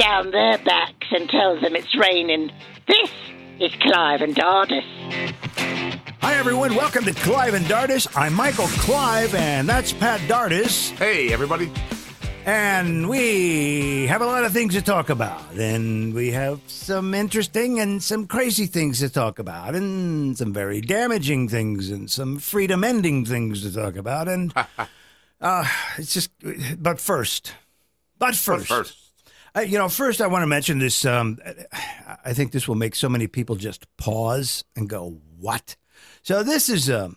[0.00, 2.50] down their backs and tells them it's raining.
[2.88, 3.10] This
[3.60, 4.82] is Clive and Dardis.
[6.22, 6.74] Hi, everyone.
[6.74, 8.08] Welcome to Clive and Dardis.
[8.16, 10.92] I'm Michael Clive, and that's Pat Dardis.
[10.92, 11.70] Hey, everybody.
[12.46, 15.52] And we have a lot of things to talk about.
[15.58, 20.80] And we have some interesting and some crazy things to talk about, and some very
[20.80, 24.28] damaging things, and some freedom ending things to talk about.
[24.28, 24.54] And
[25.42, 26.30] uh, it's just,
[26.82, 27.52] but first,
[28.18, 29.09] but first, First.
[29.56, 31.04] Uh, you know, first I want to mention this.
[31.04, 31.38] Um,
[32.24, 35.76] I think this will make so many people just pause and go, "What?"
[36.22, 37.16] So this is um,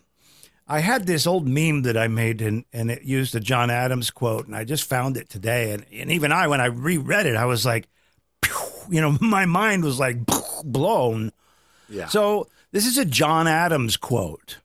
[0.66, 4.10] I had this old meme that I made, and and it used a John Adams
[4.10, 7.36] quote, and I just found it today, and and even I, when I reread it,
[7.36, 7.88] I was like,
[8.88, 10.18] you know, my mind was like
[10.64, 11.32] blown.
[11.88, 12.08] Yeah.
[12.08, 14.58] So this is a John Adams quote,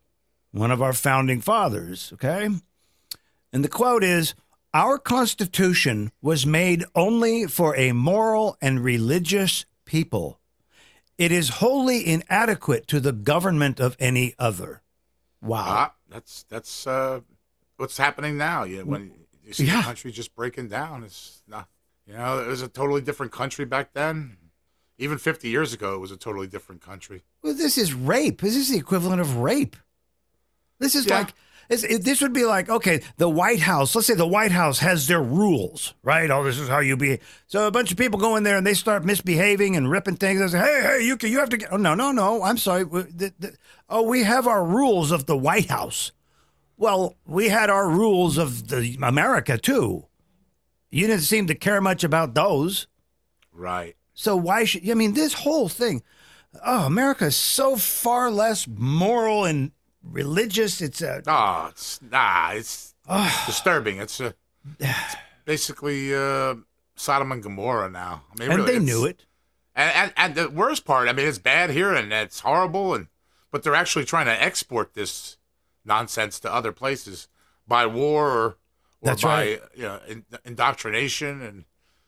[0.51, 2.49] one of our founding fathers, okay?
[3.51, 4.35] And the quote is
[4.73, 10.39] Our Constitution was made only for a moral and religious people.
[11.17, 14.81] It is wholly inadequate to the government of any other.
[15.41, 15.63] Wow.
[15.67, 17.21] Ah, that's that's uh,
[17.77, 18.63] what's happening now.
[18.63, 19.11] You when
[19.43, 19.77] you see Yeah.
[19.77, 21.67] the country just breaking down, it's not.
[22.05, 24.37] You know, it was a totally different country back then.
[24.97, 27.23] Even 50 years ago, it was a totally different country.
[27.41, 28.41] Well, this is rape.
[28.41, 29.75] This is the equivalent of rape.
[30.79, 31.19] This is Yeah.
[31.19, 31.33] like
[31.69, 33.93] it, this would be like okay, the White House.
[33.95, 36.29] Let's say the White House has their rules, right?
[36.31, 37.19] Oh, this is how you be.
[37.47, 40.39] So a bunch of people go in there and they start misbehaving and ripping things.
[40.39, 41.71] They say, hey, hey, you can, you have to get.
[41.71, 42.43] Oh no, no, no.
[42.43, 42.83] I'm sorry.
[42.83, 43.55] The- the-
[43.87, 46.11] oh, we have our rules of the White House.
[46.77, 50.05] Well, we had our rules of the America too.
[50.91, 52.87] You didn't seem to care much about those.
[53.51, 53.95] Right.
[54.13, 56.01] So why should I mean this whole thing?
[56.65, 59.71] Oh, America is so far less moral and
[60.03, 60.81] religious.
[60.81, 62.93] It's a Ah, it's nah, it's
[63.45, 63.97] disturbing.
[63.99, 64.31] It's, uh
[64.79, 65.15] it's
[65.45, 66.55] basically uh,
[66.95, 68.23] Sodom and Gomorrah now.
[68.31, 69.25] I mean, and really, they knew it.
[69.75, 73.07] And, and and the worst part, I mean, it's bad here and it's horrible, and
[73.51, 75.37] but they're actually trying to export this
[75.85, 77.27] nonsense to other places
[77.67, 78.57] by war or, or
[79.01, 79.61] That's by right.
[79.75, 81.65] you know in, indoctrination and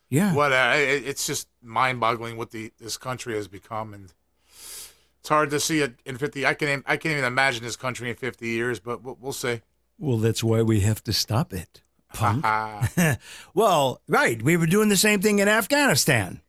[0.10, 0.34] Yeah.
[0.36, 0.52] what.
[0.52, 4.14] Uh, it, it's just mind-boggling what the this country has become, and
[5.22, 6.46] it's hard to see it in fifty.
[6.46, 9.62] I can I can't even imagine this country in fifty years, but we'll, we'll see.
[9.98, 11.82] Well, that's why we have to stop it.
[12.14, 12.44] Punk.
[13.54, 14.42] Well, right.
[14.42, 16.42] We were doing the same thing in Afghanistan.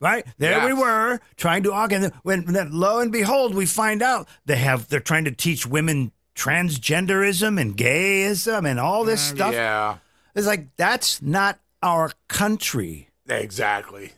[0.00, 2.12] Right there, we were trying to organize.
[2.22, 6.12] When, when lo and behold, we find out they have they're trying to teach women
[6.34, 9.52] transgenderism and gayism and all this stuff.
[9.52, 9.96] Mm, yeah,
[10.34, 13.08] It's like that's not our country.
[13.28, 14.12] exactly.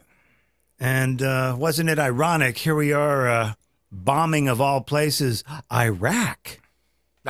[0.78, 2.58] And uh, wasn't it ironic?
[2.58, 3.52] Here we are, uh,
[3.92, 6.60] bombing of all places, Iraq.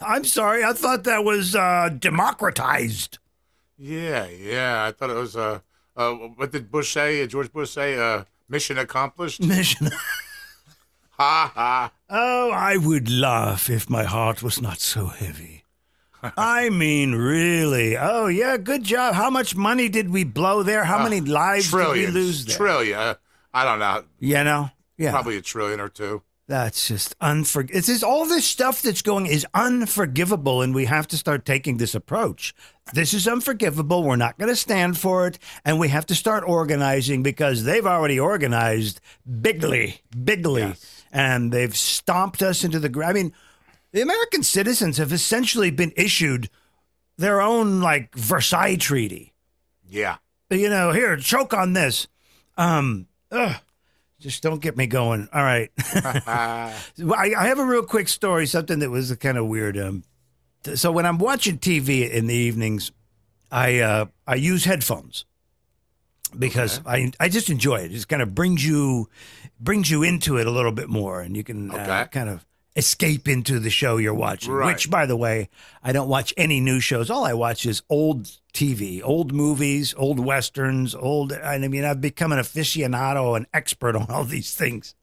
[0.00, 3.18] I'm sorry, I thought that was uh, democratized.
[3.76, 4.84] Yeah, yeah.
[4.84, 5.60] I thought it was uh,
[5.96, 7.22] uh what did Bush say?
[7.22, 7.98] Uh, George Bush say?
[7.98, 9.42] Uh, mission accomplished.
[9.42, 9.90] Mission.
[11.16, 11.92] Ha ha.
[12.10, 15.62] Oh, I would laugh if my heart was not so heavy.
[16.36, 17.96] I mean, really.
[17.96, 19.14] Oh, yeah, good job.
[19.14, 20.82] How much money did we blow there?
[20.84, 22.06] How many lives Trillions.
[22.06, 22.56] did we lose there?
[22.56, 22.98] Trillion.
[22.98, 23.14] Uh,
[23.52, 24.04] I don't know.
[24.18, 24.70] you know?
[24.96, 25.10] Yeah.
[25.10, 26.22] Probably a trillion or two.
[26.46, 27.78] That's just unforgivable.
[27.78, 31.78] It's just all this stuff that's going is unforgivable, and we have to start taking
[31.78, 32.54] this approach.
[32.92, 34.02] This is unforgivable.
[34.02, 37.86] We're not going to stand for it, and we have to start organizing because they've
[37.86, 39.00] already organized
[39.40, 41.04] bigly, bigly, Yes.
[41.10, 43.10] and they've stomped us into the ground.
[43.10, 43.32] I mean,
[43.92, 46.50] the American citizens have essentially been issued
[47.16, 49.32] their own like Versailles Treaty
[49.88, 50.16] Yeah.
[50.50, 52.06] you know, here, choke on this.
[52.58, 53.56] Um, ugh,
[54.24, 55.28] just don't get me going.
[55.34, 55.70] All right.
[55.78, 59.76] I, I have a real quick story, something that was kind of weird.
[59.76, 60.02] Um,
[60.62, 62.90] th- so when I'm watching TV in the evenings,
[63.52, 65.26] I uh, I use headphones
[66.38, 67.86] because I I just enjoy it.
[67.86, 69.10] It just kind of brings you
[69.60, 72.46] brings you into it a little bit more, and you can uh, kind of
[72.76, 74.52] escape into the show you're watching.
[74.52, 74.66] Right.
[74.66, 75.48] Which, by the way,
[75.82, 77.10] I don't watch any new shows.
[77.10, 81.32] All I watch is old TV, old movies, old westerns, old.
[81.32, 84.94] I mean, I've become an aficionado, an expert on all these things.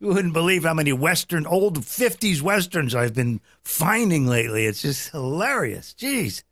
[0.00, 4.64] You wouldn't believe how many Western, old 50s Westerns I've been finding lately.
[4.64, 5.94] It's just hilarious.
[5.98, 6.44] Jeez.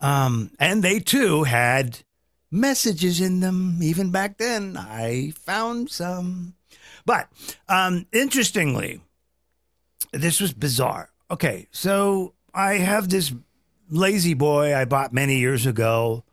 [0.00, 2.00] Um, and they too had
[2.50, 4.76] messages in them even back then.
[4.76, 6.54] I found some.
[7.06, 7.28] But
[7.68, 9.00] um, interestingly,
[10.12, 11.10] this was bizarre.
[11.30, 13.32] Okay, so I have this
[13.90, 16.24] lazy boy I bought many years ago.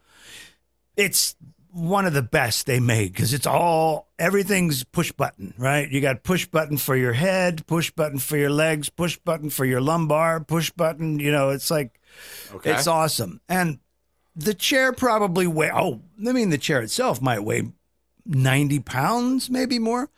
[0.96, 1.36] It's
[1.72, 5.90] one of the best they made because it's all everything's push button, right?
[5.92, 9.66] You got push button for your head, push button for your legs, push button for
[9.66, 11.20] your lumbar, push button.
[11.20, 12.00] You know, it's like
[12.54, 12.72] Okay.
[12.72, 13.42] it's awesome.
[13.50, 13.80] And
[14.38, 15.72] the chair probably weigh.
[15.74, 17.64] Oh, I mean, the chair itself might weigh
[18.26, 20.10] ninety pounds, maybe more.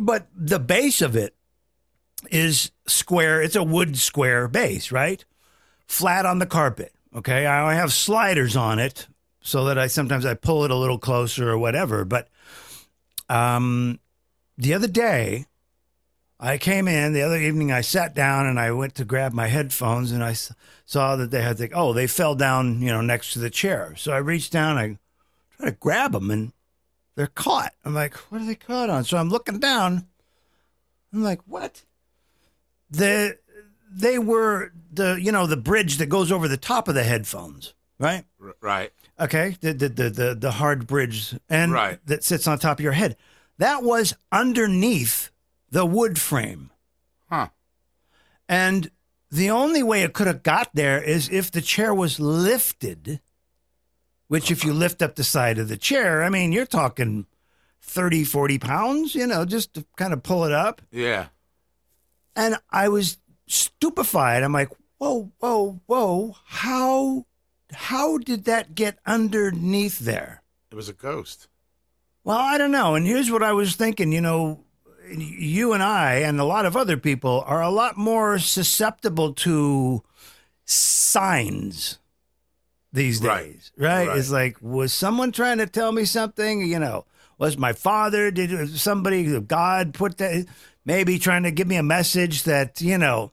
[0.00, 1.36] But the base of it
[2.30, 3.42] is square.
[3.42, 5.24] It's a wood square base, right?
[5.86, 6.92] Flat on the carpet.
[7.14, 9.06] Okay, I have sliders on it
[9.40, 12.04] so that I sometimes I pull it a little closer or whatever.
[12.04, 12.28] But
[13.28, 14.00] um,
[14.58, 15.46] the other day,
[16.40, 17.70] I came in the other evening.
[17.70, 20.34] I sat down and I went to grab my headphones, and I
[20.84, 23.94] saw that they had the oh they fell down you know next to the chair.
[23.96, 24.98] So I reached down, I
[25.56, 26.52] try to grab them, and
[27.14, 27.74] they're caught.
[27.84, 29.04] I'm like, what are they caught on?
[29.04, 30.06] So I'm looking down.
[31.12, 31.82] I'm like, what?
[32.96, 33.38] The
[33.90, 37.74] they were the you know the bridge that goes over the top of the headphones,
[37.98, 38.24] right?
[38.42, 38.92] R- right.
[39.18, 41.98] Okay, the the the the, the hard bridge and Right.
[42.06, 43.16] that sits on top of your head.
[43.58, 45.30] That was underneath
[45.70, 46.70] the wood frame.
[47.28, 47.48] Huh.
[48.48, 48.90] And
[49.30, 53.20] the only way it could have got there is if the chair was lifted,
[54.28, 54.80] which if you uh-huh.
[54.80, 57.26] lift up the side of the chair, I mean, you're talking
[57.82, 60.82] 30, 40 pounds, you know, just to kind of pull it up.
[60.90, 61.26] Yeah.
[62.36, 64.42] And I was stupefied.
[64.42, 66.36] I'm like, whoa, whoa, whoa.
[66.46, 67.26] How
[67.72, 70.42] how did that get underneath there?
[70.70, 71.48] It was a ghost.
[72.24, 72.94] Well, I don't know.
[72.94, 74.64] And here's what I was thinking, you know,
[75.10, 80.02] you and I and a lot of other people are a lot more susceptible to
[80.64, 81.98] signs
[82.92, 83.52] these Right.
[83.52, 84.08] days, right?
[84.08, 84.18] Right.
[84.18, 86.60] It's like, was someone trying to tell me something?
[86.66, 87.04] You know,
[87.38, 90.46] was my father, did uh, somebody, God put that,
[90.84, 93.32] maybe trying to give me a message that, you know,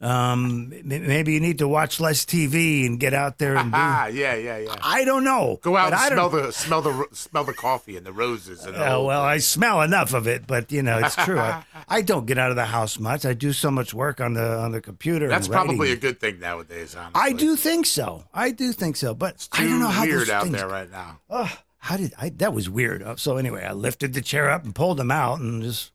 [0.00, 3.76] um, maybe you need to watch less TV and get out there and do.
[3.76, 4.76] Ah, yeah, yeah, yeah.
[4.80, 5.58] I don't know.
[5.60, 8.84] Go out and smell the smell the smell the coffee and the roses and Oh,
[8.84, 9.22] whole well.
[9.22, 11.40] I smell enough of it, but you know, it's true.
[11.40, 13.26] I, I don't get out of the house much.
[13.26, 15.24] I do so much work on the on the computer.
[15.24, 16.94] and That's probably a good thing nowadays.
[16.94, 18.22] Honestly, I do think so.
[18.32, 20.54] I do think so, but It's I don't know how weird out things.
[20.54, 21.18] there right now.
[21.28, 22.28] Ugh, how did I?
[22.28, 23.02] That was weird.
[23.02, 25.90] Uh, So anyway, I lifted the chair up and pulled them out, and just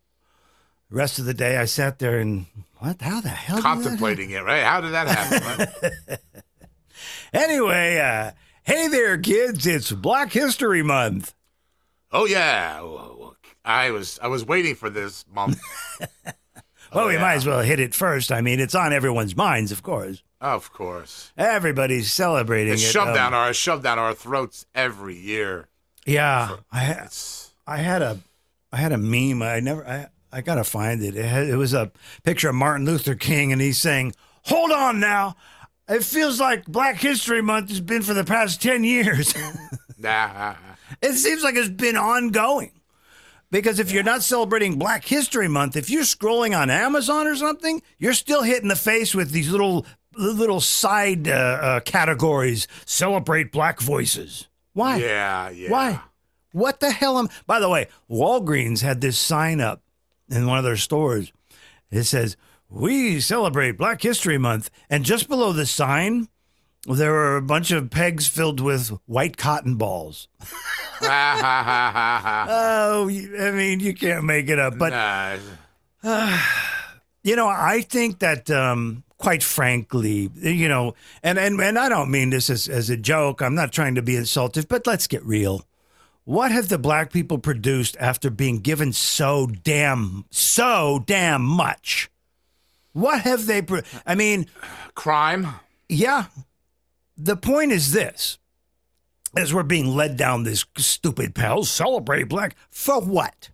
[0.94, 2.46] rest of the day I sat there and
[2.80, 3.02] what?
[3.02, 3.62] How the hell?
[3.62, 4.64] Contemplating it, right?
[4.64, 5.68] How did that happen?
[6.10, 6.20] right?
[7.34, 8.32] Anyway, uh,
[8.64, 9.66] hey there, kids!
[9.66, 11.34] It's Black History Month.
[12.12, 12.80] oh yeah,
[13.66, 15.60] I was I was waiting for this month.
[16.94, 17.22] Well, Oh, we yeah.
[17.22, 18.32] might as well hit it first.
[18.32, 20.22] I mean, it's on everyone's minds, of course.
[20.40, 22.92] Of course, Everybody's celebrating it's it.
[22.92, 25.70] shoved Um, down our shoved down our throats every year.
[26.06, 28.20] Yeah, I ha- It's I had a
[28.72, 29.42] I had a meme.
[29.42, 31.16] I never I I gotta find it.
[31.16, 31.92] It, had, it was a
[32.24, 34.14] picture of Martin Luther King, and he's saying,
[34.46, 35.36] "Hold on now."
[35.88, 39.36] It feels like Black History Month has been for the past ten years.
[40.00, 40.56] nah.
[41.02, 42.72] it seems like it's been ongoing.
[43.52, 47.84] Because if you're not celebrating Black History Month, if you're scrolling on Amazon or something,
[48.00, 49.86] you're still hit in the face with these little
[50.16, 52.68] little side uh, uh, categories.
[52.86, 54.48] Celebrate Black voices.
[54.74, 54.98] Why?
[54.98, 55.70] Yeah, yeah.
[55.70, 56.02] Why?
[56.54, 59.83] What the hell am By the way, Walgreens had this sign up
[60.34, 61.32] in one of their stores.
[61.92, 62.36] It says,
[62.70, 66.28] "We celebrate Black History Month." And just below the sign,
[66.88, 70.28] there were a bunch of pegs filled with white cotton balls.
[71.06, 74.78] Oh, I mean, you can't make it up.
[74.78, 74.92] But
[76.04, 76.04] Nah.
[77.24, 82.12] you know, I think that, um, quite frankly, you know, and, and, and I don't
[82.12, 83.42] mean this as, as a joke.
[83.42, 85.66] I'm not trying to be insultive, but let's get real.
[86.26, 92.10] What have the black people produced after being given so damn, so damn much?
[92.94, 93.62] What have they?
[93.62, 94.48] Pro- I mean,
[94.96, 95.48] crime.
[95.90, 96.26] yeah.
[97.18, 98.38] The point is this:
[99.36, 103.50] as we're being led down this stupid path, celebrate black for what?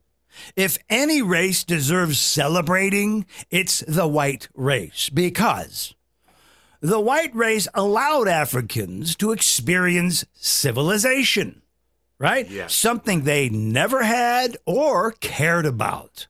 [0.55, 5.95] If any race deserves celebrating, it's the white race because
[6.81, 11.61] the white race allowed Africans to experience civilization,
[12.19, 12.49] right?
[12.49, 12.75] Yes.
[12.75, 16.27] Something they never had or cared about.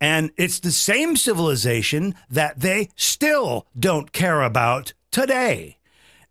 [0.00, 5.78] And it's the same civilization that they still don't care about today.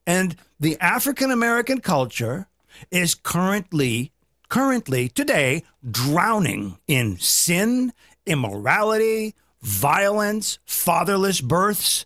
[0.05, 2.48] And the African American culture
[2.91, 4.12] is currently
[4.50, 7.91] currently today drowning in sin,
[8.25, 12.05] immorality, violence, fatherless births.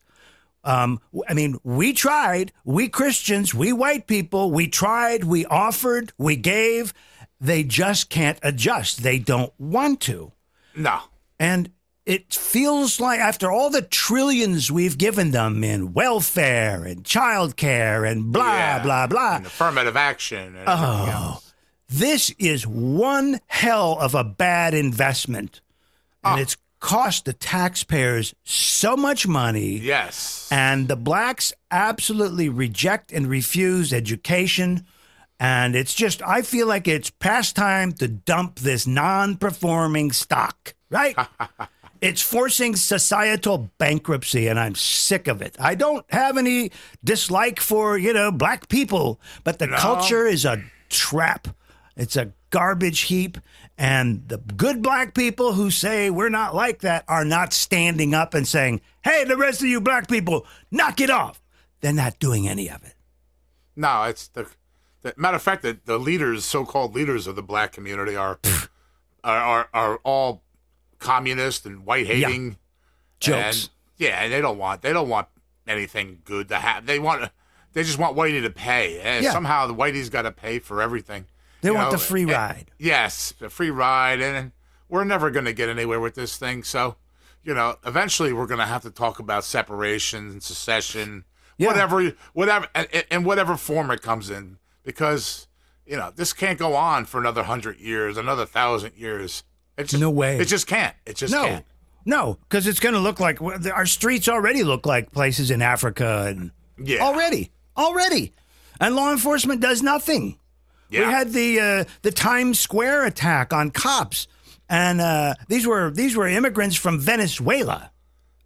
[0.68, 6.36] Um, I mean, we tried, we Christians, we white people, we tried, we offered, we
[6.36, 6.94] gave.
[7.40, 9.02] They just can't adjust.
[9.04, 10.34] They don't want to.
[10.76, 11.00] No.
[11.40, 11.72] And
[12.06, 18.32] it feels like after all the trillions we've given them in welfare and childcare and
[18.34, 18.80] blah, Yeah.
[18.84, 20.56] blah, blah, And affirmative action.
[20.58, 21.42] And Oh.
[21.88, 25.62] this is one hell of a bad investment.
[26.24, 29.78] And it's cost the taxpayers so much money.
[29.78, 30.48] Yes.
[30.52, 34.86] And the blacks absolutely reject and refuse education.
[35.40, 40.74] And it's just, I feel like it's past time to dump this non performing stock,
[40.90, 41.16] right?
[42.02, 45.56] it's forcing societal bankruptcy, and I'm sick of it.
[45.60, 46.72] I don't have any
[47.04, 49.78] dislike for, you know, black people, but the No.
[49.78, 51.48] culture is a trap.
[51.96, 53.38] It's a garbage heap.
[53.78, 58.34] And the good black people who say we're not like that are not standing up
[58.34, 61.42] and saying, hey, the rest of you black people, knock it off.
[61.82, 62.96] They're not doing any of it.
[63.76, 64.48] No, it's the,
[65.04, 68.40] the matter of fact that the leaders, so-called leaders of the black community, are
[69.24, 70.42] are, are are all
[70.98, 72.58] communist and white hating
[73.20, 73.64] Jokes.
[73.66, 75.28] And, yeah, and they don't want they don't want
[75.68, 76.88] anything good to happen.
[76.88, 77.30] They want
[77.74, 79.00] they just want Whitey to pay.
[79.02, 79.32] And Yeah.
[79.32, 81.26] somehow the Whitey's got to pay for everything.
[81.62, 82.72] They want know, the free and- ride.
[82.78, 84.52] Yes, the free ride, and
[84.90, 86.64] we're never going to get anywhere with this thing.
[86.64, 86.96] So,
[87.44, 91.24] you know, eventually we're going to have to talk about separation and secession,
[91.58, 91.68] Yeah.
[91.68, 95.48] whatever, whatever, and, and whatever form it comes in, because
[95.86, 99.44] you know this can't go on for another hundred years, another thousand years.
[99.78, 100.38] It just, No way.
[100.38, 100.96] It just can't.
[101.06, 101.66] It just No, can't.
[102.06, 106.26] no, because it's going to look like our streets already look like places in Africa
[106.28, 107.04] and Yeah.
[107.04, 108.34] already, already,
[108.80, 110.38] and law enforcement does nothing.
[110.90, 111.06] Yeah.
[111.08, 114.28] We had the uh, the Times Square attack on cops,
[114.70, 117.92] and uh, these were these were immigrants from Venezuela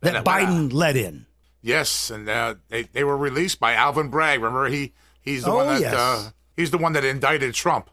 [0.01, 0.39] that Venezuela.
[0.47, 1.25] Biden let in.
[1.61, 4.39] Yes, and uh, they they were released by Alvin Bragg.
[4.41, 5.93] Remember he he's the Oh, one that yes.
[5.93, 7.89] uh, he's the one that indicted Trump.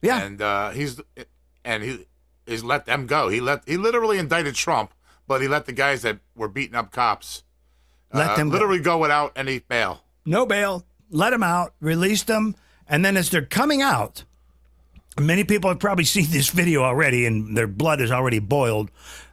[0.00, 0.20] Yeah.
[0.22, 1.00] and uh, he's
[1.64, 2.06] and he
[2.44, 3.28] he's let them go.
[3.28, 4.92] He let he literally indicted Trump,
[5.28, 7.44] but he let the guys that were beating up cops
[8.12, 8.54] Let uh, them go.
[8.54, 8.98] literally go.
[8.98, 10.02] without any bail.
[10.26, 12.56] no bail, let them out, released them,
[12.92, 14.24] and then as they're coming out,
[15.18, 18.90] many people have probably seen this video already, and their blood is already boiled.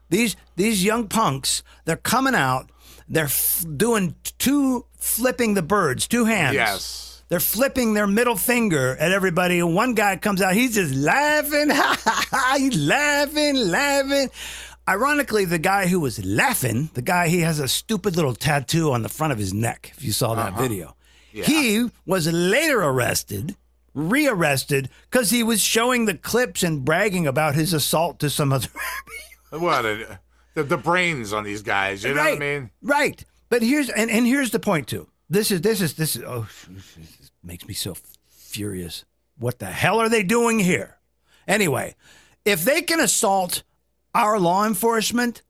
[0.09, 2.71] These these young punks, they're coming out,
[3.07, 6.55] they're f- doing two flipping the birds, two hands.
[6.55, 10.95] Yes, They're flipping their middle finger at everybody, and one guy comes out, he's just
[10.95, 12.55] laughing, Ha ha ha.
[12.57, 14.29] he's laughing, laughing.
[14.87, 19.03] Ironically, the guy who was laughing, the guy he has a stupid little tattoo on
[19.03, 19.93] the front of his neck.
[19.95, 20.61] If you saw that uh-huh.
[20.61, 20.95] video,
[21.31, 23.55] he was later arrested,
[23.93, 28.69] rearrested because he was showing the clips and bragging about his assault to some other.
[29.51, 30.19] what a,
[30.53, 32.03] the the brains on these guys.
[32.03, 32.69] You know right, what I mean?
[32.81, 33.23] right.
[33.49, 35.07] But here's and, and here's the point too.
[35.29, 37.95] This is this is this is oh, this makes me so
[38.27, 39.05] furious.
[39.37, 40.97] What the hell are they doing here?
[41.47, 41.95] Anyway,
[42.45, 43.63] if they can assault
[44.13, 45.41] our law enforcement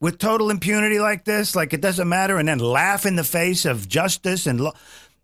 [0.00, 3.64] with total impunity like this, like it doesn't matter, and then laugh in the face
[3.64, 4.72] of justice and law,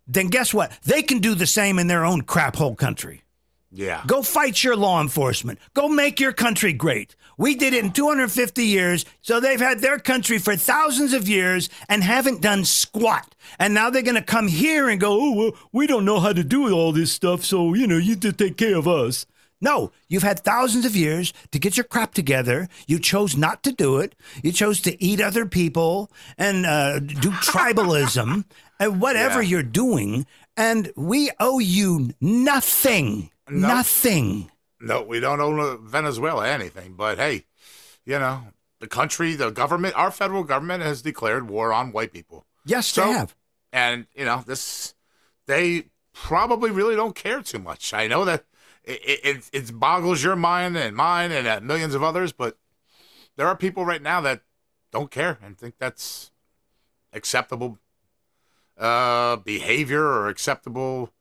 [0.09, 0.71] then guess what?
[0.83, 3.23] They can do the same in their own crap hole country.
[3.71, 4.01] Yeah.
[4.07, 5.59] Go fight your law enforcement.
[5.75, 7.15] Go make your country great.
[7.37, 11.69] We did it in 250 years, so they've had their country for thousands of years
[11.87, 13.35] and haven't done squat.
[13.59, 16.33] And now they're going to come here and go, oh, well, we don't know how
[16.33, 19.27] to do all this stuff, so, you know, you just take care of us.
[19.61, 22.69] No, you've had thousands of years to get your crap together.
[22.87, 24.15] You chose not to do it.
[24.41, 28.45] You chose to eat other people and uh, do tribalism
[28.79, 29.49] and whatever Yeah.
[29.49, 30.25] you're doing.
[30.57, 33.31] And we owe you nothing.
[33.49, 34.51] Nothing.
[34.79, 36.93] No, we don't own Venezuela anything.
[36.93, 37.45] But hey,
[38.05, 38.47] you know,
[38.79, 42.45] the country, the government, our federal government has declared war on white people.
[42.65, 43.35] Yes, So- they have.
[43.71, 44.95] and you know this
[45.45, 48.43] they probably really don't care too much i know that
[48.83, 52.57] it, it, it, it boggles your mind and mine and uh, millions of others but
[53.37, 54.41] there are people right now that
[54.91, 56.31] don't care and think that's
[57.13, 57.77] acceptable
[58.79, 61.11] uh behavior or acceptable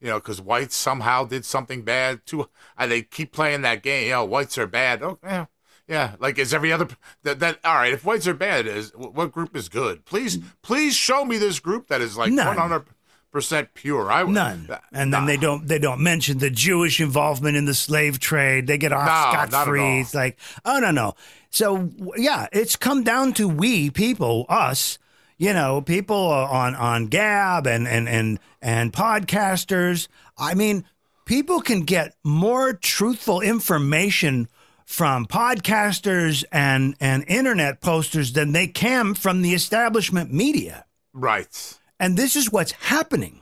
[0.00, 4.04] you know because whites somehow did something bad too and they keep playing that game
[4.04, 5.46] you know whites are bad oh yeah
[5.86, 6.88] yeah, like is every other
[7.24, 7.92] that, that all right?
[7.92, 10.06] If whites are bad, is what group is good?
[10.06, 12.86] Please, please show me this group that is like one hundred
[13.30, 14.10] percent pure.
[14.10, 14.68] I None.
[14.70, 15.26] uh, And then nah.
[15.26, 18.66] they don't they don't mention the Jewish involvement in the slave trade.
[18.66, 20.00] They get off No, scot free.
[20.00, 21.16] It's like, oh no, no.
[21.50, 24.98] So yeah, it's come down to we people, us,
[25.36, 30.08] you know, people on on Gab and and and and podcasters.
[30.38, 30.84] I mean,
[31.24, 34.48] people can get more truthful information
[34.86, 40.84] from podcasters and and internet posters than they can from the establishment media.
[41.12, 41.78] right.
[42.00, 43.40] And this is what's happening.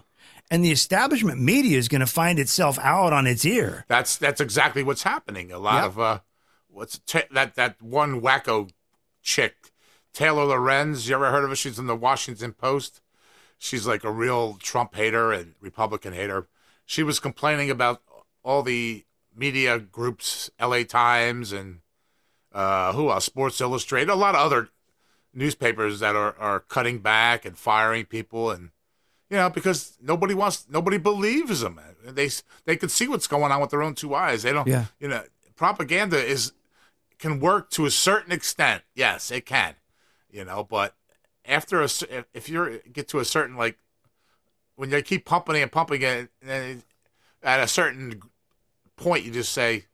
[0.51, 3.87] And the establishment media is going to find itself out on its ear.
[3.89, 5.51] That's that's exactly what's happening.
[5.51, 5.85] A lot Yep.
[5.87, 6.19] of uh,
[6.69, 8.71] what's ta- that that one wacko
[9.23, 9.72] chick,
[10.13, 11.09] Taylor Lorenz.
[11.09, 11.57] You ever heard of her?
[11.57, 13.01] She's in the Washington Post.
[13.59, 16.49] She's like a real Trump hater and Republican hater.
[16.85, 18.03] She was complaining about
[18.43, 19.05] all the
[19.35, 20.85] media groups, L.A.
[20.85, 21.81] Times and
[22.53, 23.25] uh, who else?
[23.25, 24.69] Sports Illustrated, a lot of other
[25.33, 28.71] newspapers that are, are cutting back and firing people, and
[29.31, 31.81] you know because nobody wants, nobody believes them.
[32.05, 32.29] They
[32.65, 34.43] they can see what's going on with their own two eyes.
[34.43, 34.69] They don't.
[34.69, 34.87] Yeah.
[35.01, 35.23] You know,
[35.57, 36.53] propaganda is
[37.19, 38.83] can work to a certain extent.
[38.95, 39.77] Yes, it can.
[40.33, 40.97] You know, but
[41.45, 41.89] after a
[42.35, 43.79] if you get to a certain like
[44.77, 46.83] when they keep pumping it and pumping it, and
[47.43, 48.21] at a certain
[48.97, 49.85] point, you just say,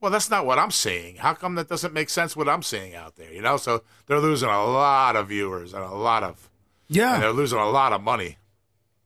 [0.00, 1.16] "Well, that's not what I'm seeing.
[1.16, 2.36] How come that doesn't make sense?
[2.36, 5.84] What I'm seeing out there, you know?" So they're losing a lot of viewers and
[5.84, 6.50] a lot of,
[6.88, 7.20] and Yeah.
[7.20, 8.36] they're losing a lot of money.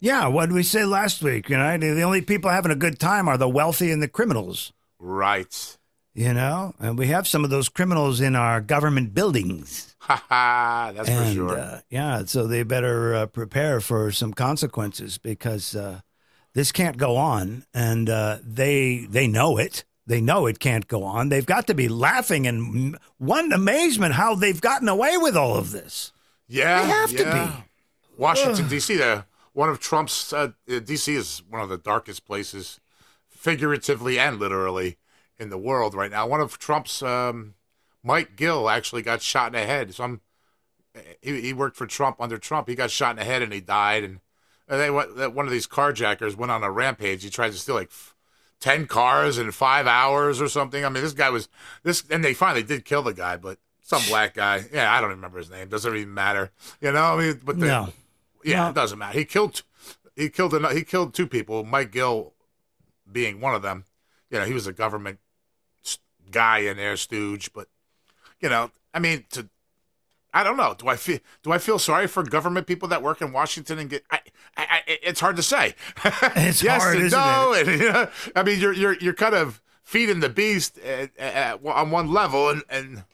[0.00, 0.26] Yeah.
[0.28, 1.50] What did we say last week?
[1.50, 4.73] You know, the only people having a good time are the wealthy and the criminals.
[4.99, 5.76] Right?
[6.16, 9.90] You know, and we have some of those criminals in our government buildings.
[10.04, 10.92] Ha ha.
[10.94, 11.59] That's for sure.
[11.59, 16.00] uh, yeah, so they better uh, prepare for some consequences because uh,
[16.52, 19.85] this can't go on, and uh, they they know it.
[20.06, 21.30] They know it can't go on.
[21.30, 25.71] They've got to be laughing in one amazement how they've gotten away with all of
[25.73, 26.12] this.
[26.49, 27.64] Yeah, They have to be.
[28.18, 28.97] Washington D.C.
[28.99, 31.14] The one of Trump's uh, D.C.
[31.14, 32.78] is one of the darkest places,
[33.30, 34.99] figuratively and literally,
[35.38, 36.26] in the world right now.
[36.26, 37.55] One of Trump's um,
[38.03, 39.95] Mike Gill actually got shot in the head.
[39.95, 40.21] Some
[41.23, 42.69] he, he worked for Trump under Trump.
[42.69, 44.05] He got shot in the head and he died.
[44.05, 44.21] And,
[44.69, 47.23] and they went, one of these carjackers went on a rampage.
[47.25, 47.91] He tried to steal like.
[48.61, 50.87] 10 cars in five hours or something.
[50.87, 51.50] I mean, this guy was
[51.83, 54.64] this, and they finally did kill the guy, but some black guy.
[54.73, 55.69] Yeah, I don't remember his name.
[55.69, 56.50] Doesn't even matter.
[56.81, 57.88] You know, I mean, but the, No.
[58.43, 58.69] yeah, No.
[58.71, 59.19] it doesn't matter.
[59.19, 59.64] He killed,
[60.17, 61.62] he killed, he killed two people.
[61.64, 62.33] Mike Gill,
[63.11, 63.85] being one of them.
[64.31, 65.19] You know, he was a government
[66.31, 67.52] guy in there, stooge.
[67.52, 67.69] But
[68.40, 69.49] you know, I mean, to,
[70.33, 70.75] I don't know.
[70.76, 73.88] Do I feel, do I feel sorry for government people that work in Washington and
[73.88, 74.04] get?
[74.11, 74.21] I,
[74.57, 75.75] I, I it's hard to say.
[76.37, 79.62] It's yes hard, and no, and you know, I mean, you're you're you're kind of
[79.83, 83.04] feeding the beast at, at, on one level, and and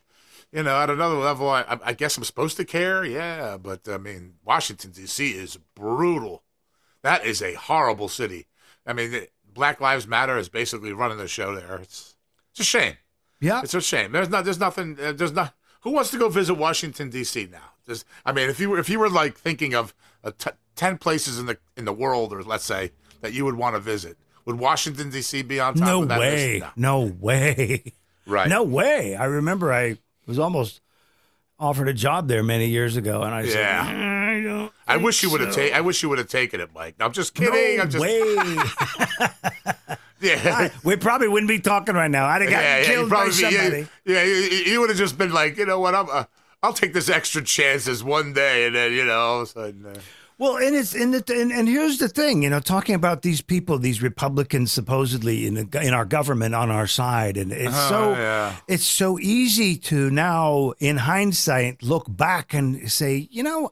[0.53, 3.05] you know, at another level, I, I guess I'm supposed to care.
[3.05, 5.31] Yeah, but I mean, Washington D.C.
[5.31, 6.43] is brutal.
[7.03, 8.47] That is a horrible city.
[8.87, 11.77] I mean, Black Lives Matter is basically running the show there.
[11.77, 12.17] It's
[12.53, 12.97] it's a shame.
[13.41, 13.63] Yeah.
[13.63, 14.13] It's a shame.
[14.13, 14.45] There's not.
[14.45, 14.99] There's nothing.
[15.03, 15.55] uh, There's not.
[15.83, 17.49] Who wants to go visit Washington D.C.
[17.51, 17.73] now?
[17.87, 20.99] There's, I mean, if you were if you were like thinking of uh, t- ten
[20.99, 24.19] places in the in the world, or let's say that you would want to visit,
[24.45, 25.43] would Washington D.C.
[25.43, 26.61] be on top No of that way.
[26.61, 26.73] list?
[26.77, 27.93] No way.
[28.27, 28.49] Right.
[28.49, 29.17] No way.
[29.17, 30.81] I remember I was almost
[31.59, 34.27] offered a job there many years ago, and I said, Yeah.
[34.37, 34.73] I don't.
[34.87, 35.77] I wish you would have so." taken.
[35.77, 36.95] I wish you would have taken it, Mike.
[37.01, 37.79] I'm just kidding.
[37.79, 38.03] No I'm just.
[38.03, 38.57] way.
[40.21, 40.69] Yeah.
[40.85, 42.27] we probably wouldn't be talking right now.
[42.27, 43.89] I'd have gotten yeah, killed you'd by probably be, somebody.
[44.05, 44.35] yeah, yeah, you,
[44.73, 46.25] you would have just been like, you know what, I'm, uh,
[46.63, 49.87] I'll take this extra chances one day, and then you know, all of a sudden,
[49.87, 49.95] uh,
[50.37, 53.41] Well, and it's and, the, and and here's the thing, you know, talking about these
[53.41, 58.11] people, these Republicans supposedly in the, in our government on our side, and it's so
[58.11, 58.57] Oh, yeah.
[58.69, 63.71] it's so easy to now, in hindsight, look back and say, you know,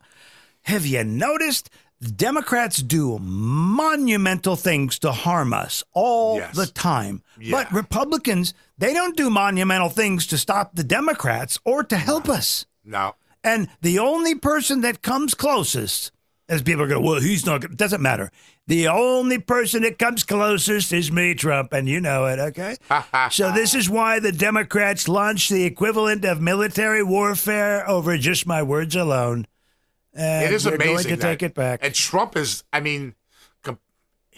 [0.62, 1.68] have you noticed?
[2.00, 6.54] The Democrats do monumental things to harm us all Yes.
[6.54, 7.22] the time.
[7.50, 12.66] But Republicans, they don't do monumental things to stop the Democrats or to help us.
[12.84, 16.10] no, And the only person that comes closest,
[16.48, 18.30] as people are going, well, he's not, gonna-" doesn't matter.
[18.66, 22.76] The only person that comes closest is me, Trump, and you know it, okay?
[23.30, 28.62] so this is why the Democrats launched the equivalent of military warfare over just my
[28.62, 29.46] words alone.
[30.18, 31.80] It is amazing going to that- take it back.
[31.82, 33.14] And Trump is, I mean,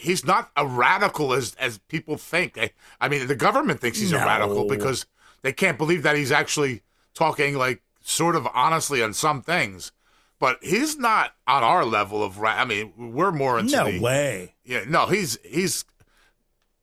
[0.00, 2.58] he's not a radical as as people think.
[2.58, 5.06] I, I mean, the government thinks he's a radical because
[5.42, 6.82] they can't believe that he's actually
[7.14, 9.92] talking like sort of honestly on some things.
[10.38, 12.38] But he's not on our level of.
[12.38, 14.54] Ra- I mean, we're more into no the, way.
[14.64, 15.84] Yeah, no, he's he's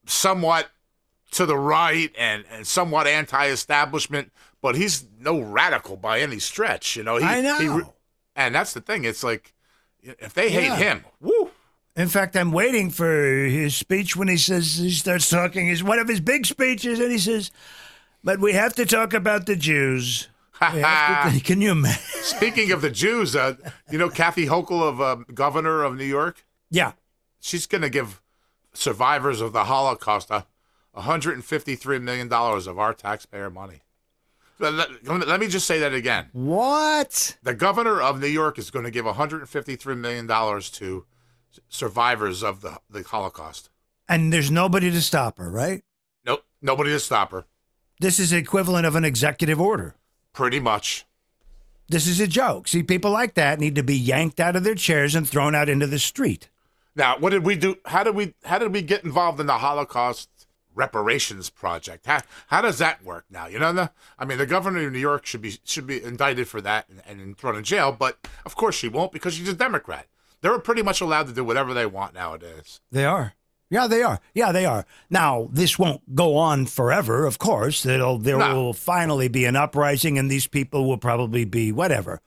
[0.06, 0.68] somewhat
[1.32, 4.32] to the right and, and somewhat anti-establishment,
[4.62, 6.96] but he's no radical by any stretch.
[6.96, 7.94] You know, he, I he know.
[8.38, 9.04] And that's the thing.
[9.04, 9.52] It's like
[10.02, 10.76] if they hate Yeah.
[10.76, 11.50] him, woo.
[11.96, 15.66] In fact, I'm waiting for his speech when he says he starts talking.
[15.68, 17.50] Is one of his big speeches, and he says,
[18.22, 20.28] "But we have to talk about the Jews."
[20.60, 22.00] To- can you imagine?
[22.22, 23.54] Speaking of the Jews, uh,
[23.90, 26.44] you know Kathy Hochul of uh, governor of New York.
[26.70, 26.92] Yeah,
[27.40, 28.20] She's going to give
[28.74, 30.46] survivors of the Holocaust a
[30.92, 33.80] 153 million dollars of our taxpayer money.
[34.58, 34.74] Let,
[35.06, 36.26] let- me just say that again.
[36.32, 37.36] what?
[37.42, 41.06] The governor of New York is going to give 153 million dollars to
[41.68, 43.70] survivors of the the Holocaust.
[44.08, 45.82] And there's nobody to stop her, right?
[46.24, 47.44] Nope, nobody to stop her.
[48.00, 49.96] This is equivalent of an executive order.
[50.32, 51.04] Pretty much.
[51.88, 52.68] This is a joke.
[52.68, 55.68] See, people like that need to be yanked out of their chairs and thrown out
[55.68, 56.48] into the street.
[56.94, 57.76] Now, what did we do?
[57.86, 60.28] How did we how did we get involved in the Holocaust
[60.78, 62.06] reparations project.
[62.06, 63.46] How how does that work now?
[63.48, 66.48] You know, the, I mean, the governor of New York should be should be indicted
[66.48, 69.54] for that and, and thrown in jail, but of course she won't because she's a
[69.54, 70.06] Democrat.
[70.40, 72.80] They're pretty much allowed to do whatever they want nowadays.
[72.92, 73.34] They are.
[73.70, 74.20] Yeah, they are.
[74.32, 74.86] Yeah, they are.
[75.10, 77.84] Now, this won't go on forever, of course.
[77.84, 78.54] It'll, there No.
[78.54, 82.22] will finally be an uprising, and these people will probably be whatever.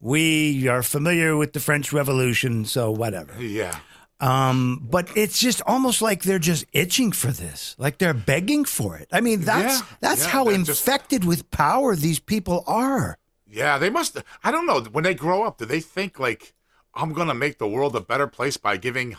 [0.00, 3.42] We are familiar with the French Revolution, so whatever.
[3.42, 3.76] Yeah.
[4.24, 8.96] Um, but it's just almost like they're just itching for this, like they're begging for
[8.96, 9.08] it.
[9.12, 13.18] I mean, that's Yeah, that's yeah, how they're just- infected with power these people are.
[13.46, 14.16] Yeah, they must.
[14.42, 14.80] I don't know.
[14.80, 16.54] When they grow up, do they think like
[16.94, 19.14] I'm gonna make the world a better place by giving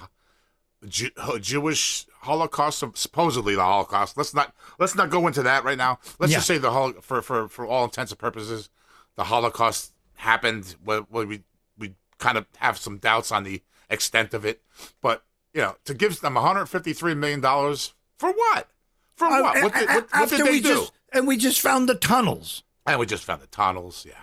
[0.88, 4.18] Jew, Jewish Holocaust, supposedly the Holocaust?
[4.18, 6.00] Let's not let's not go into that right now.
[6.20, 6.38] Let's Yeah.
[6.40, 8.70] just say the hol- for for for all intents and purposes,
[9.16, 10.76] the Holocaust happened.
[10.84, 11.44] Where we
[11.78, 14.62] we kind of have some doubts on the extent of it,
[15.02, 18.70] but you know, to give them 153 million dollars for what?
[19.16, 19.64] For uh, what?
[19.64, 20.70] What did, what, what did they we do?
[20.70, 22.64] just and we just found the tunnels.
[22.86, 24.06] And we just found the tunnels.
[24.08, 24.14] Yeah.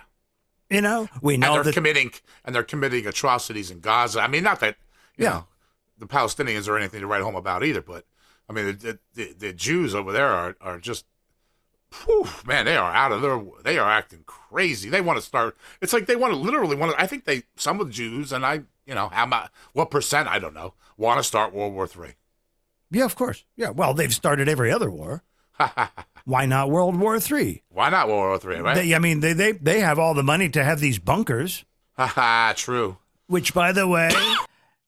[0.69, 2.11] You know, we and know they're that committing
[2.45, 4.21] and they're committing atrocities in Gaza.
[4.21, 4.77] I mean, not that
[5.17, 5.29] you Yeah.
[5.31, 5.47] know
[5.97, 8.05] the Palestinians are anything to write home about either, but
[8.49, 11.05] I mean the the, the Jews over there are are just.
[12.05, 13.39] Whew, man, they are out of their.
[13.63, 14.89] They are acting crazy.
[14.89, 15.55] They want to start.
[15.79, 16.99] It's like they want to literally want to.
[16.99, 20.27] I think they some of the Jews and I, you know, how much, what percent
[20.27, 22.13] I don't know, want to start World War Three.
[22.91, 23.43] Yeah, of course.
[23.55, 23.69] Yeah.
[23.71, 25.23] Well, they've started every other war.
[26.25, 27.63] Why not World War Three?
[27.69, 28.57] Why not World War Three?
[28.59, 28.75] Right?
[28.75, 31.65] They, I mean, they, they they have all the money to have these bunkers,
[31.97, 32.53] Ha ha.
[32.55, 32.97] True.
[33.27, 34.09] which, by the way,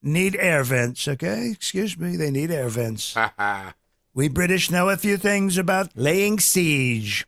[0.02, 1.08] need air vents.
[1.08, 3.14] Okay, excuse me, they need air vents.
[3.16, 3.74] Ha ha.
[4.14, 7.28] We British know a few things about laying siege.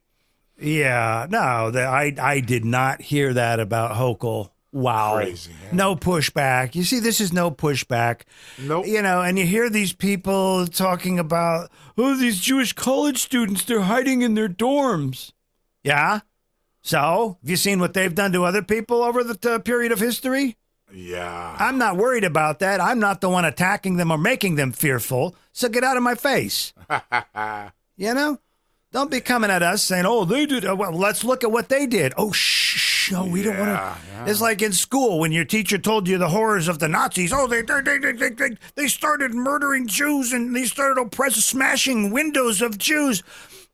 [0.60, 4.50] Yeah, no, the, I I did not hear that about Hochul.
[4.78, 6.76] Wow, Crazy, no pushback.
[6.76, 8.22] You see, this is no pushback.
[8.60, 8.86] Nope.
[8.86, 13.82] You know, and you hear these people talking about, oh, these Jewish college students, they're
[13.82, 15.32] hiding in their dorms.
[15.84, 16.20] Yeah.
[16.84, 20.00] So, have you seen what they've done to other people over the uh, period of
[20.00, 20.58] history?
[20.94, 21.56] Yeah.
[21.60, 22.80] I'm not worried about that.
[22.80, 25.36] I'm not the one attacking them or making them fearful.
[25.52, 26.74] So get out of my face.
[28.00, 28.38] You know?
[28.92, 30.64] Don't be coming at us saying, oh, they did.
[30.66, 32.14] oh, Well, let's look at what they did.
[32.16, 32.87] Oh, shh.
[33.12, 33.74] No, we don't want to.
[34.12, 34.26] yeah.
[34.28, 37.32] It's like in school when your teacher told you the horrors of the Nazis.
[37.34, 42.12] Oh, they they they they, they, they started murdering Jews and they started oppressing, smashing
[42.12, 43.24] windows of Jews.